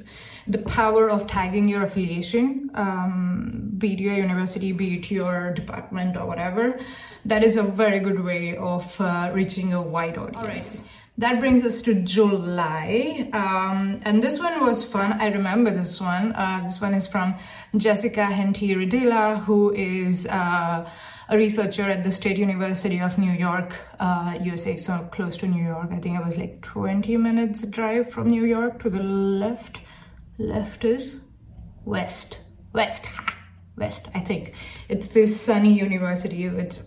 the 0.48 0.58
power 0.58 1.10
of 1.10 1.28
tagging 1.28 1.70
your 1.70 1.84
affiliation, 1.84 2.70
um, 2.74 3.72
be 3.78 3.94
it 3.94 4.00
your 4.00 4.16
university, 4.16 4.72
be 4.74 4.88
it 4.98 5.12
your 5.12 5.54
department 5.54 6.18
or 6.18 6.26
whatever. 6.26 6.80
That 7.24 7.44
is 7.44 7.56
a 7.56 7.64
very 7.64 8.00
good 8.00 8.20
way 8.24 8.58
of 8.58 9.00
uh, 9.00 9.32
reaching 9.34 9.74
a 9.74 9.82
wide 9.82 10.18
audience. 10.18 10.84
That 11.18 11.40
brings 11.40 11.64
us 11.64 11.82
to 11.84 11.94
July. 11.94 13.30
Um, 13.34 14.02
and 14.04 14.24
this 14.24 14.40
one 14.40 14.66
was 14.66 14.84
fun. 14.84 15.14
I 15.22 15.28
remember 15.28 15.70
this 15.72 16.02
one. 16.02 16.34
Uh, 16.34 16.62
this 16.64 16.82
one 16.82 16.96
is 16.96 17.06
from 17.06 17.36
Jessica 17.78 18.26
Henty 18.26 18.74
Ridilla, 18.76 19.44
who 19.44 19.72
is 19.74 20.26
uh, 20.28 20.90
a 21.30 21.38
researcher 21.38 21.84
at 21.84 22.04
the 22.04 22.12
State 22.12 22.40
University 22.40 23.00
of 23.00 23.18
New 23.20 23.32
York, 23.32 23.74
uh, 24.00 24.38
USA, 24.42 24.76
so 24.76 25.08
close 25.12 25.38
to 25.38 25.48
New 25.48 25.64
York. 25.64 25.90
I 25.92 26.00
think 26.00 26.20
it 26.20 26.26
was 26.26 26.38
like 26.38 26.62
20 26.62 27.16
minutes 27.18 27.62
drive 27.68 28.12
from 28.12 28.30
New 28.30 28.46
York 28.46 28.82
to 28.82 28.90
the 28.90 29.04
left 29.04 29.80
left 30.40 30.84
is 30.84 31.16
west 31.86 32.40
west 32.74 33.08
west 33.78 34.08
i 34.16 34.20
think 34.20 34.54
it's 34.90 35.08
this 35.10 35.46
SUNY 35.46 35.76
university 35.76 36.46
it's 36.46 36.84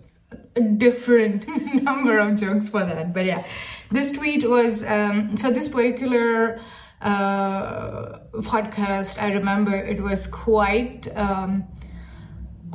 a 0.57 0.61
different 0.61 1.47
number 1.83 2.19
of 2.19 2.37
jokes 2.37 2.69
for 2.69 2.85
that. 2.85 3.13
But 3.13 3.25
yeah 3.27 3.47
this 3.91 4.13
tweet 4.13 4.49
was 4.49 4.83
um, 4.85 5.37
so 5.37 5.51
this 5.51 5.69
particular 5.69 6.61
uh, 7.01 8.19
podcast 8.41 9.21
i 9.21 9.31
remember 9.33 9.75
it 9.75 10.03
was 10.03 10.27
quite 10.27 11.09
um, 11.17 11.65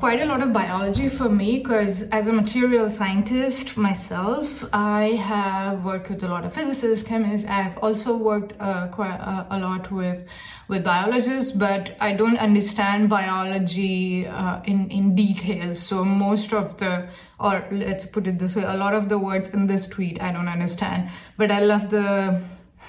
quite 0.01 0.19
a 0.19 0.25
lot 0.25 0.41
of 0.41 0.51
biology 0.51 1.07
for 1.07 1.29
me 1.29 1.59
because 1.59 2.01
as 2.09 2.25
a 2.25 2.33
material 2.33 2.89
scientist 2.89 3.77
myself 3.77 4.65
i 4.73 5.09
have 5.25 5.85
worked 5.85 6.09
with 6.09 6.23
a 6.23 6.27
lot 6.27 6.43
of 6.43 6.51
physicists 6.51 7.07
chemists. 7.07 7.47
I've 7.47 7.77
also 7.77 8.17
worked 8.17 8.53
uh, 8.59 8.87
quite 8.87 9.19
a, 9.51 9.59
lot 9.59 9.91
with 9.91 10.25
with 10.67 10.83
biologists 10.83 11.51
but 11.51 11.95
i 11.99 12.15
don't 12.15 12.37
understand 12.37 13.09
biology 13.09 14.25
uh, 14.25 14.63
in 14.63 14.89
in 14.89 15.13
detail. 15.13 15.75
So 15.75 16.03
most 16.03 16.51
of 16.51 16.77
the 16.77 17.07
or 17.39 17.63
let's 17.71 18.05
put 18.05 18.25
it 18.25 18.39
this 18.39 18.55
way 18.55 18.63
a 18.63 18.73
lot 18.73 18.95
of 18.95 19.07
the 19.07 19.19
words 19.19 19.49
in 19.49 19.67
this 19.67 19.87
tweet 19.87 20.19
i 20.19 20.31
don't 20.31 20.47
understand. 20.47 21.11
But 21.37 21.51
i 21.51 21.59
love 21.59 21.91
the 21.91 22.41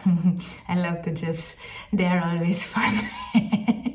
i 0.67 0.77
love 0.77 1.03
the 1.03 1.11
gifs. 1.11 1.57
They 1.93 2.07
are 2.07 2.23
always 2.25 2.65
fun 2.65 2.95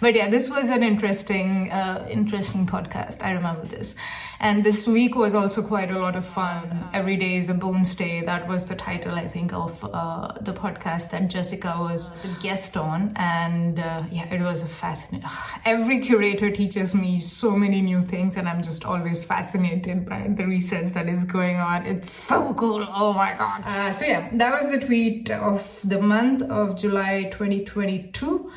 but 0.00 0.14
yeah, 0.14 0.28
this 0.30 0.48
was 0.48 0.68
an 0.70 0.82
interesting, 0.82 1.70
uh, 1.70 2.06
interesting 2.10 2.66
podcast. 2.66 3.22
I 3.22 3.32
remember 3.32 3.66
this. 3.66 3.94
And 4.42 4.64
this 4.64 4.86
week 4.86 5.16
was 5.16 5.34
also 5.34 5.62
quite 5.62 5.90
a 5.90 5.98
lot 5.98 6.16
of 6.16 6.24
fun. 6.24 6.88
Every 6.94 7.18
day 7.18 7.36
is 7.36 7.50
a 7.50 7.54
bones 7.54 7.94
day. 7.94 8.22
That 8.22 8.48
was 8.48 8.64
the 8.64 8.74
title, 8.74 9.14
I 9.14 9.28
think, 9.28 9.52
of 9.52 9.84
uh, 9.84 10.32
the 10.40 10.54
podcast 10.54 11.10
that 11.10 11.28
Jessica 11.28 11.76
was 11.78 12.10
the 12.22 12.34
guest 12.40 12.74
on. 12.78 13.12
And 13.16 13.78
uh, 13.78 14.04
yeah, 14.10 14.32
it 14.32 14.40
was 14.40 14.62
a 14.62 14.66
fascinating. 14.66 15.28
Every 15.66 16.00
curator 16.00 16.50
teaches 16.50 16.94
me 16.94 17.20
so 17.20 17.50
many 17.50 17.82
new 17.82 18.02
things, 18.06 18.36
and 18.36 18.48
I'm 18.48 18.62
just 18.62 18.86
always 18.86 19.22
fascinated 19.24 20.08
by 20.08 20.28
the 20.34 20.46
research 20.46 20.94
that 20.94 21.10
is 21.10 21.24
going 21.26 21.56
on. 21.56 21.84
It's 21.84 22.10
so 22.10 22.54
cool. 22.54 22.88
Oh 22.90 23.12
my 23.12 23.34
god. 23.36 23.62
Uh, 23.66 23.92
so 23.92 24.06
yeah, 24.06 24.30
that 24.32 24.62
was 24.62 24.70
the 24.70 24.80
tweet 24.86 25.30
of 25.30 25.80
the 25.84 26.00
month 26.00 26.42
of 26.44 26.76
July 26.76 27.24
2022. 27.24 28.50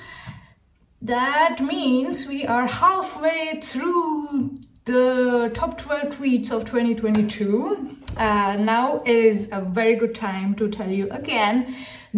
That 1.04 1.60
means 1.60 2.28
we 2.28 2.46
are 2.46 2.66
halfway 2.66 3.60
through 3.62 4.58
the 4.86 5.52
top 5.54 5.78
12 5.78 6.18
tweets 6.18 6.50
of 6.50 6.64
2022. 6.64 7.98
Uh, 8.16 8.56
now 8.58 9.04
is 9.06 9.50
a 9.52 9.60
very 9.60 9.96
good 9.96 10.16
time 10.16 10.56
to 10.56 10.70
tell 10.70 10.90
you 10.90 11.10
again 11.12 11.76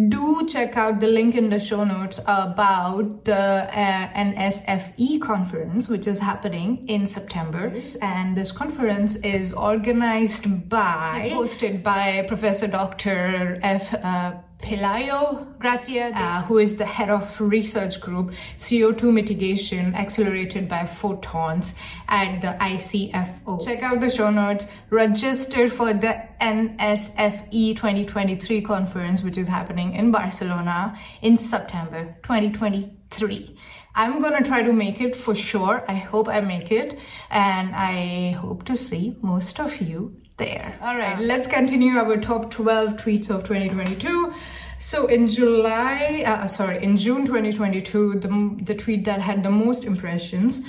do 0.08 0.46
check 0.46 0.76
out 0.76 1.00
the 1.00 1.06
link 1.06 1.34
in 1.34 1.48
the 1.48 1.58
show 1.58 1.82
notes 1.82 2.18
about 2.26 3.24
the 3.24 3.34
uh, 3.34 4.08
NSFE 4.12 5.20
conference, 5.22 5.88
which 5.88 6.06
is 6.06 6.18
happening 6.18 6.86
in 6.86 7.06
September. 7.06 7.74
And 8.02 8.36
this 8.36 8.52
conference 8.52 9.16
is 9.16 9.54
organized 9.54 10.68
by, 10.68 11.22
it's 11.24 11.34
hosted 11.34 11.82
by 11.82 12.26
Professor 12.28 12.66
Dr. 12.66 13.58
F. 13.62 13.94
Uh, 13.94 14.34
Pelayo 14.62 15.46
García, 15.58 16.12
uh, 16.14 16.42
who 16.42 16.58
is 16.58 16.76
the 16.76 16.86
head 16.86 17.10
of 17.10 17.40
research 17.40 18.00
group 18.00 18.32
CO2 18.58 19.12
mitigation 19.12 19.94
accelerated 19.94 20.68
by 20.68 20.86
photons 20.86 21.74
at 22.08 22.40
the 22.40 22.56
ICFO. 22.60 23.64
Check 23.64 23.82
out 23.82 24.00
the 24.00 24.10
show 24.10 24.30
notes. 24.30 24.66
Register 24.90 25.68
for 25.68 25.92
the 25.92 26.22
NSFE 26.40 27.76
2023 27.76 28.62
conference, 28.62 29.22
which 29.22 29.36
is 29.38 29.46
happening 29.46 29.94
in 29.94 30.10
Barcelona 30.10 30.98
in 31.22 31.36
September 31.36 32.16
2023. 32.22 33.56
I'm 33.94 34.20
gonna 34.20 34.42
try 34.42 34.62
to 34.62 34.72
make 34.72 35.00
it 35.00 35.14
for 35.14 35.34
sure. 35.34 35.84
I 35.86 35.94
hope 35.94 36.28
I 36.28 36.40
make 36.40 36.72
it, 36.72 36.98
and 37.30 37.74
I 37.74 38.32
hope 38.32 38.64
to 38.66 38.76
see 38.76 39.16
most 39.22 39.60
of 39.60 39.80
you 39.80 40.16
there. 40.36 40.78
All 40.82 40.96
right, 40.96 41.18
let's 41.18 41.46
continue 41.46 41.96
our 41.96 42.16
top 42.18 42.50
12 42.50 42.96
tweets 42.96 43.30
of 43.30 43.44
2022. 43.44 44.34
So 44.78 45.06
in 45.06 45.28
July, 45.28 46.22
uh, 46.26 46.46
sorry, 46.46 46.82
in 46.82 46.96
June 46.96 47.24
2022, 47.24 48.20
the, 48.20 48.56
the 48.62 48.74
tweet 48.74 49.04
that 49.06 49.20
had 49.20 49.42
the 49.42 49.50
most 49.50 49.84
impressions 49.84 50.62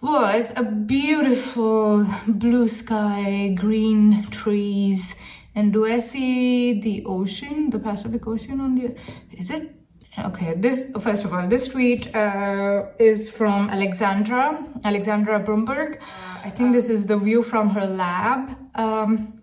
was 0.00 0.52
a 0.56 0.62
beautiful 0.62 2.06
blue 2.28 2.68
sky, 2.68 3.54
green 3.58 4.26
trees, 4.30 5.14
and 5.54 5.72
do 5.72 5.86
I 5.86 6.00
see 6.00 6.80
the 6.80 7.04
ocean, 7.06 7.70
the 7.70 7.78
Pacific 7.78 8.26
Ocean 8.26 8.60
on 8.60 8.74
the, 8.74 8.94
is 9.32 9.50
it? 9.50 9.74
Okay, 10.16 10.54
this, 10.54 10.90
first 11.00 11.24
of 11.24 11.34
all, 11.34 11.48
this 11.48 11.68
tweet 11.68 12.14
uh, 12.14 12.86
is 13.00 13.28
from 13.28 13.68
Alexandra, 13.68 14.64
Alexandra 14.84 15.40
Brumberg. 15.40 15.98
I 16.44 16.50
think 16.50 16.72
this 16.72 16.88
is 16.88 17.06
the 17.06 17.16
view 17.16 17.42
from 17.42 17.70
her 17.70 17.86
lab 17.86 18.56
um, 18.76 19.42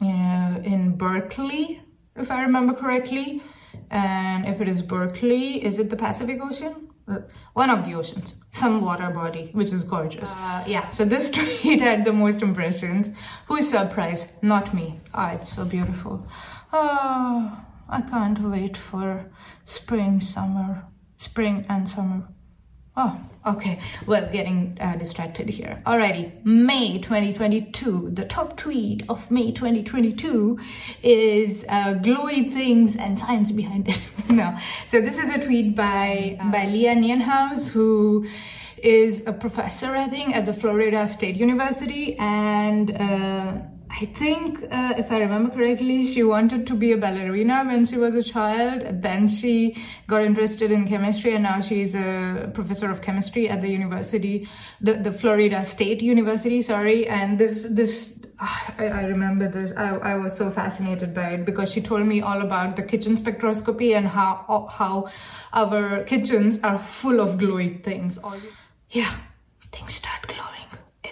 in 0.00 0.96
Berkeley, 0.96 1.82
if 2.16 2.30
I 2.30 2.42
remember 2.42 2.72
correctly. 2.72 3.42
And 3.90 4.46
if 4.46 4.60
it 4.60 4.68
is 4.68 4.80
Berkeley, 4.80 5.64
is 5.64 5.78
it 5.78 5.90
the 5.90 5.96
Pacific 5.96 6.40
Ocean? 6.42 6.88
Uh, 7.06 7.18
one 7.52 7.68
of 7.68 7.84
the 7.84 7.94
oceans, 7.94 8.36
some 8.50 8.80
water 8.80 9.10
body, 9.10 9.50
which 9.52 9.70
is 9.72 9.84
gorgeous. 9.84 10.32
Uh, 10.36 10.64
yeah, 10.66 10.88
so 10.88 11.04
this 11.04 11.30
tweet 11.36 11.82
had 11.82 12.04
the 12.06 12.12
most 12.12 12.40
impressions. 12.40 13.10
Who 13.46 13.56
is 13.56 13.68
surprised? 13.68 14.30
Not 14.42 14.72
me. 14.72 15.00
Ah, 15.12 15.30
oh, 15.30 15.34
it's 15.34 15.54
so 15.54 15.66
beautiful. 15.66 16.26
Oh, 16.72 17.60
I 17.88 18.00
can't 18.00 18.40
wait 18.40 18.76
for 18.76 19.30
spring, 19.64 20.20
summer, 20.20 20.86
spring 21.18 21.66
and 21.68 21.88
summer. 21.88 22.28
Oh, 22.96 23.20
okay. 23.44 23.80
We're 24.06 24.30
getting 24.30 24.78
uh, 24.80 24.94
distracted 24.94 25.48
here. 25.48 25.82
Alrighty, 25.84 26.44
May 26.44 27.00
2022. 27.00 28.10
The 28.12 28.24
top 28.24 28.56
tweet 28.56 29.02
of 29.08 29.28
May 29.32 29.50
2022 29.50 30.60
is 31.02 31.64
uh, 31.68 31.94
glowy 31.94 32.52
things 32.52 32.94
and 32.94 33.18
science 33.18 33.50
behind 33.50 33.88
it. 33.88 34.00
no, 34.30 34.56
so 34.86 35.00
this 35.00 35.18
is 35.18 35.28
a 35.28 35.44
tweet 35.44 35.74
by 35.74 36.38
uh, 36.40 36.52
by 36.52 36.66
Leah 36.66 36.94
Nienhaus, 36.94 37.72
who 37.72 38.28
is 38.78 39.26
a 39.26 39.32
professor, 39.32 39.96
I 39.96 40.06
think, 40.06 40.36
at 40.36 40.46
the 40.46 40.52
Florida 40.52 41.04
State 41.08 41.34
University, 41.34 42.16
and 42.16 42.92
uh, 42.92 43.54
I 43.96 44.06
think, 44.06 44.60
uh, 44.72 44.94
if 44.98 45.12
I 45.12 45.18
remember 45.20 45.54
correctly, 45.54 46.04
she 46.04 46.24
wanted 46.24 46.66
to 46.66 46.74
be 46.74 46.90
a 46.90 46.96
ballerina 46.96 47.62
when 47.64 47.86
she 47.86 47.96
was 47.96 48.16
a 48.16 48.24
child. 48.24 49.02
Then 49.02 49.28
she 49.28 49.80
got 50.08 50.22
interested 50.22 50.72
in 50.72 50.88
chemistry, 50.88 51.34
and 51.34 51.44
now 51.44 51.60
she's 51.60 51.94
a 51.94 52.50
professor 52.52 52.90
of 52.90 53.02
chemistry 53.02 53.48
at 53.48 53.62
the 53.62 53.68
university, 53.68 54.48
the, 54.80 54.94
the 54.94 55.12
Florida 55.12 55.64
State 55.64 56.02
University. 56.02 56.60
Sorry, 56.60 57.06
and 57.06 57.38
this 57.38 57.66
this 57.70 58.18
I, 58.40 58.74
I, 58.78 59.04
remember 59.04 59.48
this. 59.48 59.72
I, 59.76 59.94
I 59.94 60.14
was 60.16 60.36
so 60.36 60.50
fascinated 60.50 61.14
by 61.14 61.34
it 61.34 61.44
because 61.44 61.70
she 61.70 61.80
told 61.80 62.04
me 62.04 62.20
all 62.20 62.42
about 62.42 62.74
the 62.74 62.82
kitchen 62.82 63.16
spectroscopy 63.16 63.96
and 63.96 64.08
how 64.08 64.68
how 64.72 65.08
our 65.52 66.02
kitchens 66.02 66.60
are 66.64 66.80
full 66.80 67.20
of 67.20 67.38
glowing 67.38 67.78
things. 67.78 68.18
Yeah, 68.90 69.14
things 69.70 69.94
start 69.94 70.26
glowing. 70.26 70.63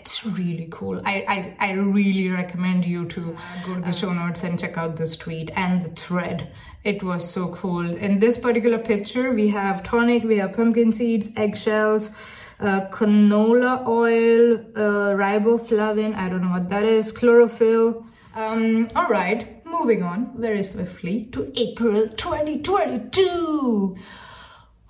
It's 0.02 0.26
really 0.26 0.66
cool. 0.68 1.00
I, 1.04 1.54
I, 1.60 1.68
I 1.68 1.72
really 1.74 2.28
recommend 2.28 2.84
you 2.84 3.06
to 3.06 3.36
go 3.64 3.76
to 3.76 3.80
the 3.82 3.92
show 3.92 4.12
notes 4.12 4.42
and 4.42 4.58
check 4.58 4.76
out 4.76 4.96
this 4.96 5.14
tweet 5.14 5.52
and 5.54 5.80
the 5.84 5.90
thread. 5.90 6.50
It 6.82 7.04
was 7.04 7.30
so 7.30 7.54
cool. 7.54 7.88
In 7.88 8.18
this 8.18 8.36
particular 8.36 8.80
picture, 8.80 9.30
we 9.32 9.46
have 9.50 9.84
tonic, 9.84 10.24
we 10.24 10.38
have 10.38 10.54
pumpkin 10.54 10.92
seeds, 10.92 11.30
eggshells, 11.36 12.10
uh, 12.58 12.88
canola 12.90 13.86
oil, 13.86 14.54
uh, 14.74 15.14
riboflavin, 15.14 16.16
I 16.16 16.28
don't 16.28 16.42
know 16.42 16.50
what 16.50 16.68
that 16.70 16.82
is, 16.82 17.12
chlorophyll. 17.12 18.04
Um, 18.34 18.90
all 18.96 19.06
right, 19.06 19.64
moving 19.64 20.02
on 20.02 20.32
very 20.36 20.64
swiftly 20.64 21.26
to 21.26 21.52
April 21.54 22.08
2022. 22.08 23.96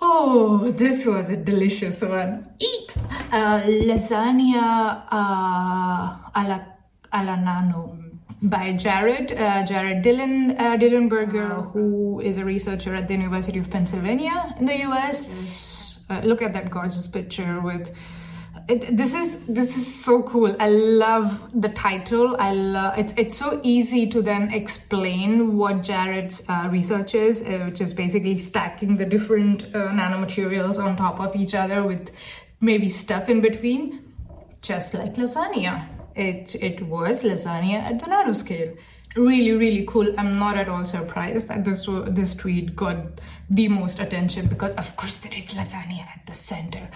Oh, 0.05 0.71
this 0.73 1.07
was 1.07 1.31
a 1.31 1.37
delicious 1.37 2.03
one. 2.03 2.49
Eat! 2.59 2.97
Uh, 3.31 3.63
lasagna 3.87 5.05
uh, 5.11 6.31
alla, 6.35 6.67
alla 7.13 7.37
nano 7.37 7.99
by 8.43 8.77
Jared, 8.77 9.31
uh, 9.33 9.65
Jared 9.65 10.03
Dillon, 10.03 10.57
uh, 10.59 10.77
Dillenberger, 10.77 11.71
who 11.73 12.21
is 12.21 12.37
a 12.37 12.45
researcher 12.45 12.97
at 12.97 13.07
the 13.07 13.15
University 13.15 13.61
of 13.61 13.71
Pennsylvania 13.71 14.57
in 14.59 14.67
the 14.67 14.83
US. 14.91 15.29
Yes 15.29 15.93
uh, 16.13 16.21
look 16.25 16.43
at 16.43 16.53
that 16.53 16.71
gorgeous 16.71 17.07
picture 17.07 17.61
with 17.61 17.91
it, 18.69 18.97
this 18.97 19.15
is 19.15 19.39
this 19.47 19.77
is 19.77 20.05
so 20.05 20.23
cool. 20.23 20.55
I 20.61 20.69
love 20.69 21.51
the 21.61 21.69
title. 21.69 22.37
I 22.39 22.53
love 22.53 22.99
it's 22.99 23.13
it's 23.17 23.37
so 23.37 23.61
easy 23.63 24.09
to 24.11 24.23
then 24.23 24.53
explain 24.53 25.57
what 25.57 25.83
Jared's 25.83 26.43
uh, 26.49 26.69
research 26.71 27.15
is, 27.15 27.43
uh, 27.43 27.65
which 27.67 27.81
is 27.81 27.93
basically 27.95 28.37
stacking 28.37 28.97
the 28.97 29.05
different 29.05 29.65
uh, 29.75 29.89
nanomaterials 29.89 30.83
on 30.83 30.97
top 30.97 31.21
of 31.21 31.35
each 31.37 31.55
other 31.55 31.83
with 31.83 32.11
maybe 32.61 32.89
stuff 32.89 33.29
in 33.29 33.41
between, 33.41 34.13
just 34.61 34.95
like 34.95 35.15
lasagna. 35.15 35.89
It 36.15 36.55
it 36.57 36.83
was 36.83 37.25
lasagna 37.25 37.83
at 37.83 37.99
the 37.99 38.07
nanoscale 38.07 38.77
really 39.17 39.53
really 39.53 39.85
cool. 39.87 40.15
I'm 40.19 40.39
not 40.39 40.57
at 40.57 40.69
all 40.69 40.85
surprised 40.85 41.49
that 41.49 41.65
this 41.65 41.87
this 42.09 42.35
tweet 42.35 42.75
got 42.75 43.21
the 43.51 43.69
most 43.69 44.01
attention 44.01 44.47
because 44.47 44.75
of 44.77 44.97
course 44.97 45.19
there 45.19 45.33
is 45.37 45.51
lasagna 45.51 46.01
at 46.01 46.27
the 46.27 46.35
center 46.35 46.89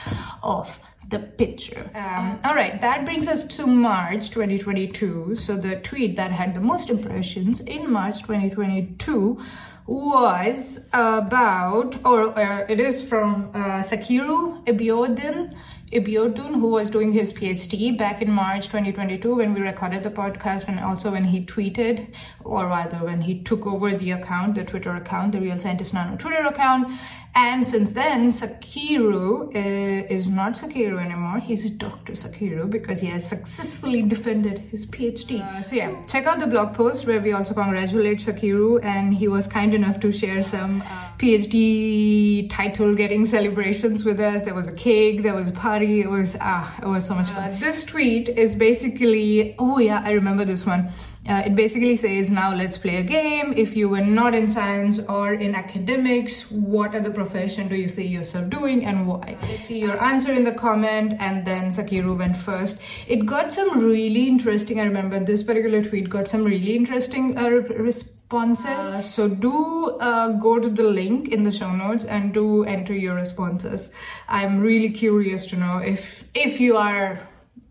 of 0.43 0.79
the 1.09 1.19
picture. 1.19 1.91
Um, 1.95 2.41
all 2.45 2.55
right 2.55 2.81
that 2.81 3.05
brings 3.05 3.29
us 3.29 3.45
to 3.57 3.67
march 3.67 4.31
2022 4.31 5.37
so 5.37 5.57
the 5.57 5.77
tweet 5.77 6.17
that 6.17 6.33
had 6.33 6.55
the 6.55 6.61
most 6.61 6.91
impressions 6.91 7.61
in 7.61 7.91
march 7.91 8.23
2022 8.23 9.39
was 9.87 10.81
about 10.93 11.97
or 12.05 12.37
uh, 12.37 12.67
it 12.69 12.81
is 12.81 13.01
from 13.03 13.51
uh, 13.55 13.83
sakiru 13.83 14.65
ebiodun 14.65 15.55
Ibiotun, 15.93 16.59
who 16.59 16.69
was 16.69 16.91
doing 16.91 17.13
his 17.13 17.33
PhD 17.33 17.97
back 17.97 18.21
in 18.21 18.29
March 18.29 18.67
2022 18.67 19.37
when 19.37 19.55
we 19.55 19.61
recorded 19.61 20.03
the 20.03 20.11
podcast, 20.11 20.67
and 20.67 20.81
also 20.81 21.13
when 21.13 21.23
he 21.23 21.47
tweeted, 21.47 22.09
or 22.43 22.67
rather 22.67 22.99
when 23.05 23.21
he 23.21 23.41
took 23.45 23.65
over 23.69 23.97
the 23.97 24.11
account, 24.11 24.57
the 24.57 24.65
Twitter 24.65 24.97
account, 24.97 25.31
the 25.31 25.41
Real 25.41 25.61
Scientist 25.61 25.95
Nano 25.95 26.17
Twitter 26.17 26.45
account. 26.45 26.89
And 27.37 27.67
since 27.67 27.93
then, 27.93 28.33
Sakiru 28.33 29.55
uh, 29.55 30.07
is 30.09 30.27
not 30.27 30.55
Sakiru 30.55 30.99
anymore. 30.99 31.39
He's 31.39 31.71
Dr. 31.71 32.15
Sakiru 32.15 32.71
because 32.71 33.03
he 33.03 33.09
has 33.09 33.29
successfully 33.29 34.01
defended 34.01 34.61
his 34.71 34.87
PhD. 34.87 35.43
Uh, 35.43 35.61
so 35.61 35.77
yeah, 35.77 36.03
check 36.07 36.25
out 36.25 36.41
the 36.41 36.47
blog 36.47 36.75
post 36.75 37.07
where 37.07 37.21
we 37.21 37.33
also 37.33 37.53
congratulate 37.53 38.21
Sakiru, 38.21 38.83
and 38.83 39.13
he 39.13 39.29
was 39.29 39.47
kind 39.47 39.75
enough 39.75 40.01
to 40.01 40.11
share 40.13 40.43
some 40.43 40.81
uh, 40.81 41.11
PhD 41.19 42.49
title 42.49 42.95
getting 42.95 43.27
celebrations 43.27 44.03
with 44.03 44.19
us. 44.19 44.47
There 44.47 44.55
was 44.55 44.69
a 44.69 44.73
cake, 44.73 45.23
there 45.23 45.35
was 45.35 45.49
a 45.49 45.53
party. 45.53 46.01
It 46.01 46.09
was 46.09 46.39
ah, 46.41 46.75
it 46.81 46.87
was 46.87 47.07
so 47.07 47.15
much 47.15 47.29
fun. 47.29 47.53
Uh, 47.53 47.59
this 47.61 47.85
tweet 47.85 48.31
is 48.31 48.57
basically 48.57 49.55
oh 49.59 49.79
yeah, 49.79 50.01
I 50.03 50.13
remember 50.13 50.47
this 50.47 50.65
one. 50.65 50.89
Uh, 51.29 51.43
it 51.47 51.57
basically 51.57 51.97
says 51.97 52.31
now 52.31 52.55
let's 52.55 52.79
play 52.79 52.97
a 52.97 53.03
game. 53.03 53.53
If 53.57 53.77
you 53.77 53.89
were 53.89 54.01
not 54.01 54.35
in 54.35 54.49
science 54.49 55.01
or 55.01 55.35
in 55.35 55.55
academics, 55.55 56.51
what 56.51 56.95
other 56.95 57.11
profession 57.11 57.69
do 57.69 57.75
you 57.75 57.89
see 57.89 58.07
yourself 58.07 58.49
doing 58.49 58.85
and 58.85 59.07
why? 59.07 59.37
Let's 59.43 59.69
see 59.69 59.81
your 59.81 60.03
answer 60.03 60.33
in 60.33 60.45
the 60.45 60.53
comment. 60.53 61.15
And 61.19 61.47
then 61.47 61.71
Sakiru 61.73 62.17
went 62.17 62.37
first. 62.37 62.81
It 63.09 63.27
got 63.27 63.53
some 63.53 63.81
really 63.81 64.29
interesting. 64.29 64.81
I 64.81 64.85
remember 64.85 65.19
this 65.19 65.43
particular 65.43 65.83
tweet 65.83 66.09
got 66.09 66.29
some 66.29 66.45
really 66.45 66.77
interesting 66.77 67.37
uh, 67.37 67.49
responses. 67.49 68.67
Uh, 68.67 69.01
so 69.01 69.29
do 69.29 69.99
uh, 69.99 70.29
go 70.41 70.59
to 70.59 70.69
the 70.69 70.83
link 70.83 71.29
in 71.29 71.45
the 71.45 71.53
show 71.53 71.73
notes 71.73 72.05
and 72.05 72.33
do 72.35 72.65
enter 72.65 72.95
your 72.95 73.15
responses. 73.15 73.91
I'm 74.29 74.61
really 74.61 74.91
curious 74.91 75.47
to 75.47 75.57
know 75.57 75.79
if 75.79 76.25
if 76.35 76.61
you 76.61 76.77
are 76.77 77.21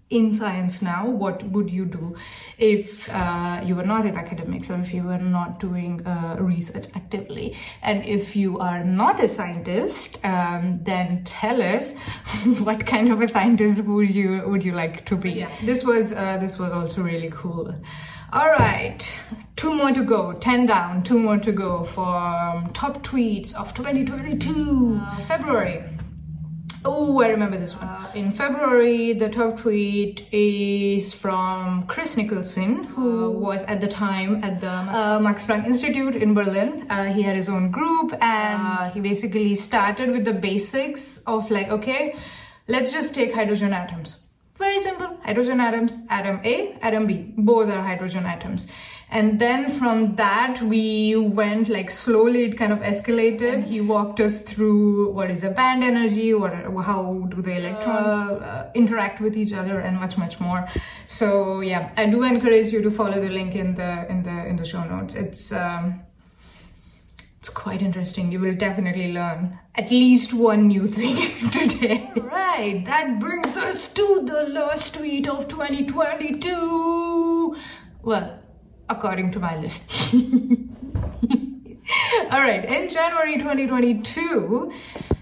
in 0.10 0.32
science 0.34 0.84
now, 0.84 1.08
what 1.08 1.44
would 1.50 1.72
you 1.72 1.86
do 1.86 2.16
if 2.60 3.10
uh, 3.10 3.62
you 3.66 3.76
were 3.76 3.84
not 3.84 4.06
in 4.06 4.16
academics 4.16 4.70
or 4.70 4.80
if 4.80 4.94
you 4.94 5.04
were 5.04 5.18
not 5.18 5.60
doing 5.60 6.06
uh, 6.06 6.38
research 6.40 6.86
actively? 6.96 7.58
And 7.82 8.06
if 8.06 8.36
you 8.36 8.60
are 8.60 8.84
not 8.84 9.24
a 9.24 9.28
scientist, 9.28 10.20
um, 10.24 10.80
then 10.84 11.24
tell 11.24 11.62
us 11.62 11.96
what 12.60 12.86
kind 12.86 13.12
of 13.12 13.22
a 13.22 13.28
scientist 13.28 13.84
would 13.84 14.14
you 14.14 14.44
would 14.48 14.64
you 14.64 14.74
like 14.74 15.06
to 15.08 15.16
be? 15.16 15.32
Yeah. 15.32 15.52
This 15.64 15.84
was 15.84 16.14
uh, 16.14 16.38
this 16.38 16.60
was 16.60 16.72
also 16.72 17.02
really 17.02 17.32
cool. 17.32 17.74
All 18.34 18.50
right, 18.50 19.02
two 19.56 19.74
more 19.74 19.92
to 19.92 20.04
go, 20.04 20.34
10 20.34 20.66
down, 20.66 21.04
two 21.04 21.18
more 21.18 21.38
to 21.38 21.52
go 21.54 21.86
for 21.86 22.06
um, 22.06 22.74
top 22.74 23.02
tweets 23.02 23.54
of 23.54 23.74
2022, 23.74 25.00
uh, 25.02 25.16
February. 25.26 25.84
Oh, 26.88 27.20
I 27.20 27.30
remember 27.30 27.58
this 27.58 27.76
one. 27.76 27.88
Uh, 27.88 28.12
in 28.14 28.32
February, 28.32 29.14
the 29.14 29.28
top 29.28 29.58
tweet 29.58 30.28
is 30.32 31.16
from 31.16 31.88
Chris 31.88 32.16
Nicholson, 32.16 32.84
who 32.84 33.32
was 33.32 33.64
at 33.64 33.82
the 33.82 33.88
time 33.88 34.44
at 34.44 34.62
the 34.62 34.70
uh, 34.70 35.20
Max 35.20 35.44
Planck 35.46 35.66
Institute 35.66 36.16
in 36.16 36.36
Berlin. 36.36 36.86
Uh, 36.88 37.06
he 37.12 37.24
had 37.24 37.36
his 37.36 37.50
own 37.50 37.72
group 37.72 38.14
and 38.22 38.62
uh, 38.62 38.92
he 38.92 39.00
basically 39.00 39.56
started 39.56 40.12
with 40.12 40.26
the 40.26 40.34
basics 40.34 41.18
of 41.26 41.50
like, 41.50 41.70
okay, 41.70 42.16
let's 42.68 42.94
just 42.94 43.16
take 43.16 43.34
hydrogen 43.34 43.74
atoms. 43.74 44.22
Very 44.56 44.80
simple. 44.80 45.18
Hydrogen 45.24 45.60
atoms, 45.60 45.98
atom 46.12 46.40
A, 46.44 46.78
atom 46.84 47.08
B. 47.08 47.34
Both 47.36 47.72
are 47.72 47.82
hydrogen 47.82 48.28
atoms 48.28 48.68
and 49.10 49.40
then 49.40 49.70
from 49.70 50.16
that 50.16 50.62
we 50.62 51.16
went 51.16 51.70
like 51.70 51.92
slowly 51.92 52.46
it 52.46 52.58
kind 52.58 52.74
of 52.74 52.80
escalated 52.80 53.64
he 53.64 53.82
walked 53.82 54.20
us 54.20 54.42
through 54.42 55.12
what 55.12 55.30
is 55.30 55.44
a 55.44 55.50
band 55.50 55.84
energy 55.84 56.34
what 56.34 56.54
how 56.84 57.28
do 57.30 57.42
the 57.42 57.56
electrons 57.56 58.42
uh, 58.42 58.70
interact 58.74 59.22
with 59.22 59.38
each 59.38 59.54
other 59.54 59.80
and 59.80 60.00
much 60.00 60.18
much 60.18 60.40
more 60.40 60.68
so 61.08 61.62
yeah 61.62 61.92
i 61.98 62.06
do 62.06 62.24
encourage 62.24 62.74
you 62.74 62.82
to 62.82 62.90
follow 62.90 63.22
the 63.22 63.30
link 63.30 63.56
in 63.56 63.76
the 63.76 64.10
in 64.10 64.24
the 64.24 64.46
in 64.48 64.56
the 64.56 64.66
show 64.66 64.84
notes 64.84 65.16
it's 65.16 65.52
um, 65.52 66.02
it's 67.46 67.54
quite 67.54 67.84
interesting. 67.84 68.32
You 68.32 68.40
will 68.40 68.56
definitely 68.56 69.14
learn 69.14 69.60
at 69.76 69.92
least 69.92 70.34
one 70.34 70.68
new 70.68 70.88
thing 70.88 71.50
today. 71.52 72.12
Right, 72.16 72.84
that 72.86 73.20
brings 73.20 73.56
us 73.56 73.88
to 73.90 74.24
the 74.26 74.50
last 74.50 74.96
tweet 74.96 75.28
of 75.28 75.48
2022. 75.48 77.56
Well, 78.02 78.40
according 78.90 79.32
to 79.32 79.40
my 79.40 79.58
list. 79.58 79.84
All 82.32 82.42
right, 82.42 82.66
in 82.66 82.90
January 82.90 83.38
2022, 83.38 84.74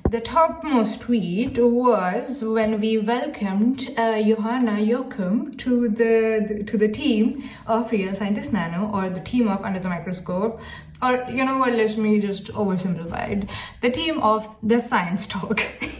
the 0.09 0.21
topmost 0.21 1.01
tweet 1.01 1.57
was 1.57 2.43
when 2.43 2.79
we 2.79 2.99
welcomed 2.99 3.91
uh, 3.97 4.21
Johanna 4.21 4.79
Joachim 4.79 5.57
to 5.57 5.89
the 5.89 6.63
to 6.67 6.77
the 6.77 6.87
team 6.87 7.49
of 7.65 7.91
Real 7.91 8.15
Scientist 8.15 8.53
Nano 8.53 8.91
or 8.93 9.09
the 9.09 9.21
team 9.21 9.47
of 9.47 9.63
Under 9.63 9.79
the 9.79 9.89
Microscope 9.89 10.61
or 11.03 11.29
you 11.29 11.43
know 11.43 11.57
what 11.57 11.73
let 11.73 11.97
me 11.97 12.19
just 12.19 12.47
oversimplified. 12.53 13.49
The 13.81 13.89
team 13.89 14.19
of 14.21 14.47
the 14.63 14.79
science 14.79 15.27
talk. 15.27 15.59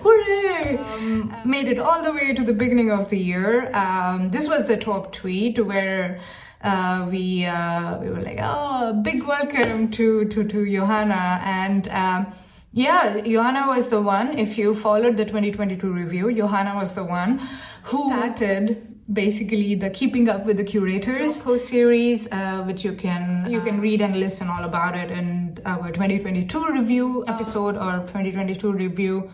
Hooray! 0.00 0.78
Um, 0.78 1.36
made 1.44 1.68
it 1.68 1.78
all 1.78 2.02
the 2.02 2.12
way 2.12 2.32
to 2.34 2.42
the 2.42 2.54
beginning 2.54 2.90
of 2.90 3.10
the 3.10 3.18
year. 3.18 3.70
Um, 3.74 4.30
this 4.30 4.48
was 4.48 4.66
the 4.66 4.76
top 4.76 5.12
tweet 5.12 5.64
where 5.64 6.20
uh, 6.62 7.06
we 7.10 7.44
uh, 7.44 7.98
we 7.98 8.08
were 8.10 8.22
like 8.22 8.38
oh 8.40 8.94
big 9.02 9.22
welcome 9.24 9.90
to 9.90 10.24
to 10.28 10.44
to 10.44 10.66
johanna. 10.70 11.40
And 11.44 11.88
um, 11.88 12.32
yeah, 12.72 13.20
Johanna 13.20 13.68
was 13.68 13.90
the 13.90 14.02
one. 14.02 14.36
If 14.36 14.58
you 14.58 14.74
followed 14.74 15.16
the 15.16 15.24
2022 15.24 15.92
review, 15.92 16.34
Johanna 16.34 16.74
was 16.74 16.96
the 16.96 17.04
one 17.04 17.38
who 17.84 18.08
started 18.08 18.93
basically 19.12 19.74
the 19.74 19.90
keeping 19.90 20.28
up 20.28 20.46
with 20.46 20.56
the 20.56 20.64
curators. 20.64 21.42
Post 21.42 21.68
series 21.68 22.30
uh, 22.32 22.62
which 22.64 22.84
you 22.84 22.92
can 22.94 23.46
you 23.50 23.60
can 23.60 23.80
read 23.80 24.00
and 24.00 24.18
listen 24.18 24.48
all 24.48 24.64
about 24.64 24.96
it 24.96 25.10
in 25.10 25.58
our 25.66 25.90
2022 25.90 26.66
review 26.72 27.24
episode 27.26 27.76
or 27.76 28.00
2022 28.06 28.72
review 28.72 29.30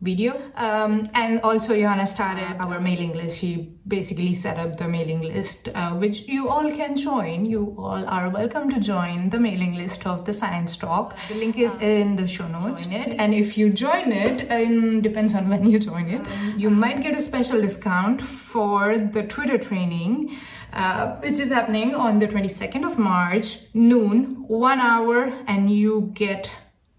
video. 0.00 0.40
Um, 0.54 1.10
and 1.14 1.40
also 1.40 1.74
Johanna 1.74 2.06
started 2.06 2.56
our 2.60 2.80
mailing 2.80 3.14
list. 3.14 3.38
She 3.38 3.74
basically 3.86 4.32
set 4.32 4.56
up 4.58 4.76
the 4.76 4.86
mailing 4.86 5.22
list, 5.22 5.70
uh, 5.74 5.94
which 5.94 6.28
you 6.28 6.48
all 6.48 6.70
can 6.70 6.96
join. 6.96 7.46
You 7.46 7.74
all 7.76 8.06
are 8.06 8.30
welcome 8.30 8.70
to 8.70 8.80
join 8.80 9.30
the 9.30 9.40
mailing 9.40 9.74
list 9.74 10.06
of 10.06 10.24
the 10.24 10.32
Science 10.32 10.76
Talk. 10.76 11.16
The 11.28 11.34
link 11.34 11.58
is 11.58 11.74
in 11.76 12.16
the 12.16 12.28
show 12.28 12.46
notes. 12.46 12.86
And 12.90 13.34
if 13.34 13.58
you 13.58 13.70
join 13.70 14.12
it, 14.12 14.48
and 14.50 15.02
depends 15.02 15.34
on 15.34 15.48
when 15.48 15.68
you 15.68 15.78
join 15.80 16.08
it, 16.08 16.22
you 16.56 16.70
might 16.70 17.02
get 17.02 17.16
a 17.16 17.20
special 17.20 17.60
discount 17.60 18.22
for 18.22 18.96
the 18.96 19.24
Twitter 19.24 19.58
training. 19.58 20.38
Uh, 20.70 21.16
which 21.20 21.38
is 21.38 21.50
happening 21.50 21.94
on 21.94 22.18
the 22.18 22.26
22nd 22.26 22.84
of 22.84 22.98
March, 22.98 23.60
noon, 23.72 24.46
one 24.48 24.78
hour, 24.78 25.32
and 25.46 25.72
you 25.72 26.10
get 26.12 26.50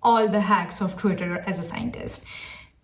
all 0.02 0.28
the 0.28 0.42
hacks 0.42 0.82
of 0.82 0.98
Twitter 0.98 1.44
as 1.46 1.60
a 1.60 1.64
scientist. 1.64 2.26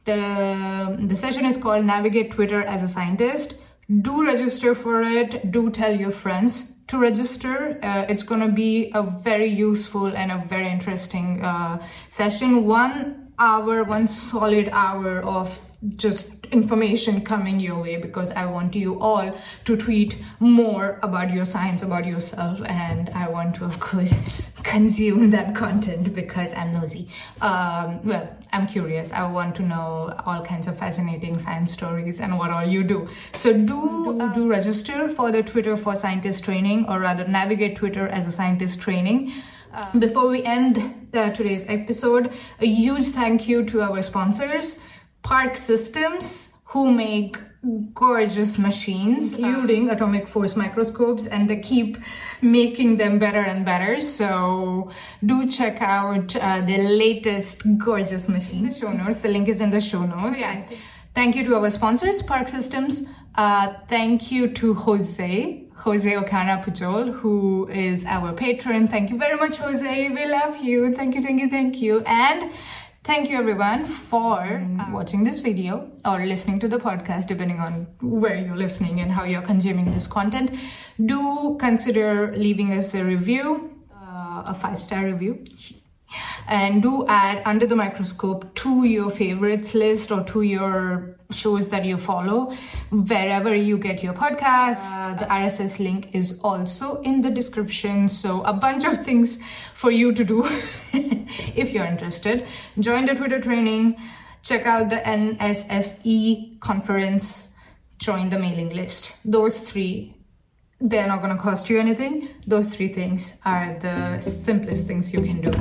The, 0.06 0.98
the 1.00 1.16
session 1.16 1.46
is 1.46 1.58
called 1.58 1.84
Navigate 1.86 2.32
Twitter 2.32 2.62
as 2.62 2.84
a 2.84 2.88
Scientist. 2.88 3.56
Do 4.02 4.26
register 4.26 4.74
for 4.76 5.02
it. 5.02 5.52
Do 5.52 5.70
tell 5.70 5.96
your 5.96 6.12
friends 6.12 6.74
to 6.88 6.98
register. 6.98 7.80
Uh, 7.82 8.06
it's 8.08 8.24
going 8.24 8.42
to 8.42 8.52
be 8.52 8.92
a 8.94 9.02
very 9.02 9.50
useful 9.50 10.08
and 10.08 10.32
a 10.32 10.44
very 10.48 10.70
interesting 10.70 11.44
uh, 11.44 11.84
session. 12.12 12.66
One 12.66 13.34
hour, 13.40 13.84
one 13.84 14.08
solid 14.08 14.70
hour 14.72 15.22
of 15.22 15.60
just 15.96 16.35
information 16.52 17.22
coming 17.22 17.60
your 17.60 17.82
way 17.82 17.98
because 17.98 18.32
I 18.32 18.46
want 18.46 18.76
you 18.76 19.00
all 19.00 19.38
to 19.66 19.78
tweet 19.78 20.18
more 20.40 21.00
about 21.02 21.34
your 21.34 21.46
science, 21.46 21.84
about 21.84 22.06
yourself, 22.06 22.62
and 22.66 23.10
I 23.10 23.30
want 23.30 23.56
to, 23.56 23.66
of 23.66 23.80
course, 23.80 24.14
consume 24.64 25.30
that 25.32 25.56
content 25.56 26.14
because 26.14 26.54
I'm 26.54 26.74
nosy. 26.74 27.08
Um, 27.42 28.04
well, 28.04 28.36
I'm 28.52 28.68
curious. 28.68 29.12
I 29.14 29.30
want 29.30 29.56
to 29.58 29.62
know 29.62 30.16
all 30.26 30.44
kinds 30.44 30.68
of 30.68 30.78
fascinating 30.78 31.38
science 31.40 31.74
stories 31.74 32.20
and 32.20 32.38
what 32.38 32.52
all 32.52 32.66
you 32.66 32.84
do. 32.84 33.08
So 33.34 33.54
do 33.54 33.86
do, 33.86 34.32
do 34.34 34.48
register 34.50 35.10
for 35.10 35.32
the 35.32 35.44
Twitter 35.44 35.78
for 35.78 35.96
Scientist 35.96 36.44
training, 36.44 36.88
or 36.90 37.00
rather, 37.00 37.28
navigate 37.28 37.76
Twitter 37.76 38.08
as 38.08 38.28
a 38.28 38.32
scientist 38.32 38.82
training. 38.82 39.34
Uh, 39.74 40.00
before 40.00 40.28
we 40.28 40.44
end 40.44 41.10
uh, 41.14 41.30
today's 41.32 41.66
episode, 41.68 42.32
a 42.60 42.66
huge 42.66 43.08
thank 43.08 43.48
you 43.48 43.66
to 43.66 43.82
our 43.82 44.02
sponsors. 44.02 44.80
Park 45.26 45.58
Systems, 45.58 46.50
who 46.66 46.92
make 46.92 47.38
gorgeous 47.96 48.60
machines, 48.60 49.34
including 49.34 49.90
atomic 49.90 50.28
force 50.28 50.56
microscopes, 50.56 51.26
and 51.26 51.50
they 51.50 51.60
keep 51.72 51.98
making 52.44 52.98
them 52.98 53.18
better 53.18 53.44
and 53.52 53.66
better. 53.66 54.00
So 54.02 54.92
do 55.26 55.48
check 55.48 55.82
out 55.82 56.36
uh, 56.36 56.62
the 56.62 56.78
latest 56.78 57.64
gorgeous 57.80 58.30
machine. 58.30 58.66
The 58.66 58.72
show 58.72 58.92
notes. 58.94 59.18
The 59.18 59.30
link 59.30 59.48
is 59.50 59.62
in 59.62 59.72
the 59.72 59.82
show 59.82 60.06
notes. 60.06 60.30
So, 60.30 60.36
yeah. 60.36 60.70
Thank 61.16 61.36
you 61.36 61.44
to 61.46 61.56
our 61.56 61.72
sponsors, 61.72 62.22
Park 62.22 62.48
Systems. 62.48 63.04
Uh, 63.34 63.74
thank 63.90 64.32
you 64.32 64.54
to 64.60 64.76
Jose, 64.76 65.64
Jose 65.86 66.12
Ocana 66.22 66.64
Pujol, 66.64 67.14
who 67.20 67.68
is 67.70 68.06
our 68.06 68.32
patron. 68.32 68.88
Thank 68.88 69.10
you 69.10 69.18
very 69.18 69.38
much, 69.38 69.58
Jose. 69.58 70.10
We 70.10 70.26
love 70.26 70.58
you. 70.58 70.94
Thank 70.94 71.16
you, 71.16 71.22
thank 71.22 71.42
you, 71.42 71.50
thank 71.50 71.82
you. 71.82 72.02
And 72.06 72.52
Thank 73.06 73.30
you 73.30 73.38
everyone 73.38 73.86
for 73.86 74.42
uh, 74.42 74.92
watching 74.92 75.24
this 75.24 75.40
video 75.40 75.92
or 76.04 76.26
listening 76.26 76.60
to 76.62 76.68
the 76.68 76.80
podcast, 76.80 77.28
depending 77.28 77.60
on 77.60 77.86
where 78.02 78.36
you're 78.36 78.56
listening 78.58 79.00
and 79.00 79.12
how 79.12 79.26
you're 79.26 79.44
consuming 79.44 79.92
this 79.92 80.08
content. 80.08 80.50
Do 80.98 81.56
consider 81.60 82.34
leaving 82.36 82.74
us 82.74 82.96
a 82.96 83.06
review, 83.06 83.70
uh, 83.94 84.46
a 84.48 84.56
five 84.56 84.82
star 84.82 85.06
review 85.06 85.46
and 86.48 86.82
do 86.82 87.06
add 87.08 87.42
under 87.46 87.66
the 87.66 87.76
microscope 87.76 88.54
to 88.56 88.84
your 88.84 89.10
favorites 89.10 89.74
list 89.74 90.12
or 90.12 90.24
to 90.24 90.42
your 90.42 91.18
shows 91.32 91.70
that 91.70 91.86
you 91.86 91.98
follow. 91.98 92.56
Wherever 92.92 93.56
you 93.56 93.78
get 93.78 94.04
your 94.04 94.14
podcast 94.14 94.84
uh, 94.98 95.16
the 95.16 95.26
rss 95.26 95.80
link 95.80 96.10
is 96.14 96.40
also 96.44 97.02
in 97.02 97.22
the 97.22 97.30
description. 97.30 98.10
So 98.10 98.44
a 98.44 98.54
bunch 98.54 98.86
of 98.86 99.04
things 99.04 99.40
for 99.74 99.92
you 99.92 100.14
to 100.14 100.24
do 100.24 100.46
if 100.94 101.72
you're 101.72 101.86
interested. 101.86 102.46
Join 102.80 103.06
the 103.06 103.16
twitter 103.16 103.42
training. 103.42 103.98
Check 104.44 104.66
out 104.66 104.90
the 104.90 104.98
nsfe 104.98 106.60
conference. 106.60 107.50
Join 107.98 108.30
the 108.30 108.38
mailing 108.38 108.70
list. 108.76 109.16
Those 109.24 109.60
three 109.60 110.15
they're 110.80 111.08
not 111.08 111.22
to 111.36 111.42
cost 111.42 111.70
you 111.70 111.80
anything. 111.80 112.30
Those 112.48 112.76
three 112.76 112.90
things 112.94 113.38
are 113.46 113.78
the 113.80 114.20
simplest 114.22 114.88
things 114.88 115.14
you 115.14 115.22
can 115.22 115.42
do. 115.42 115.52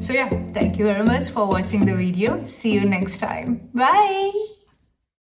So 0.00 0.12
yeah, 0.12 0.28
thank 0.52 0.78
you 0.78 0.84
very 0.84 1.04
much 1.04 1.28
for 1.28 1.46
watching 1.46 1.84
the 1.84 1.96
video. 1.96 2.46
See 2.46 2.72
you 2.72 2.82
next 2.82 3.18
time. 3.18 3.68
Bye! 3.74 4.59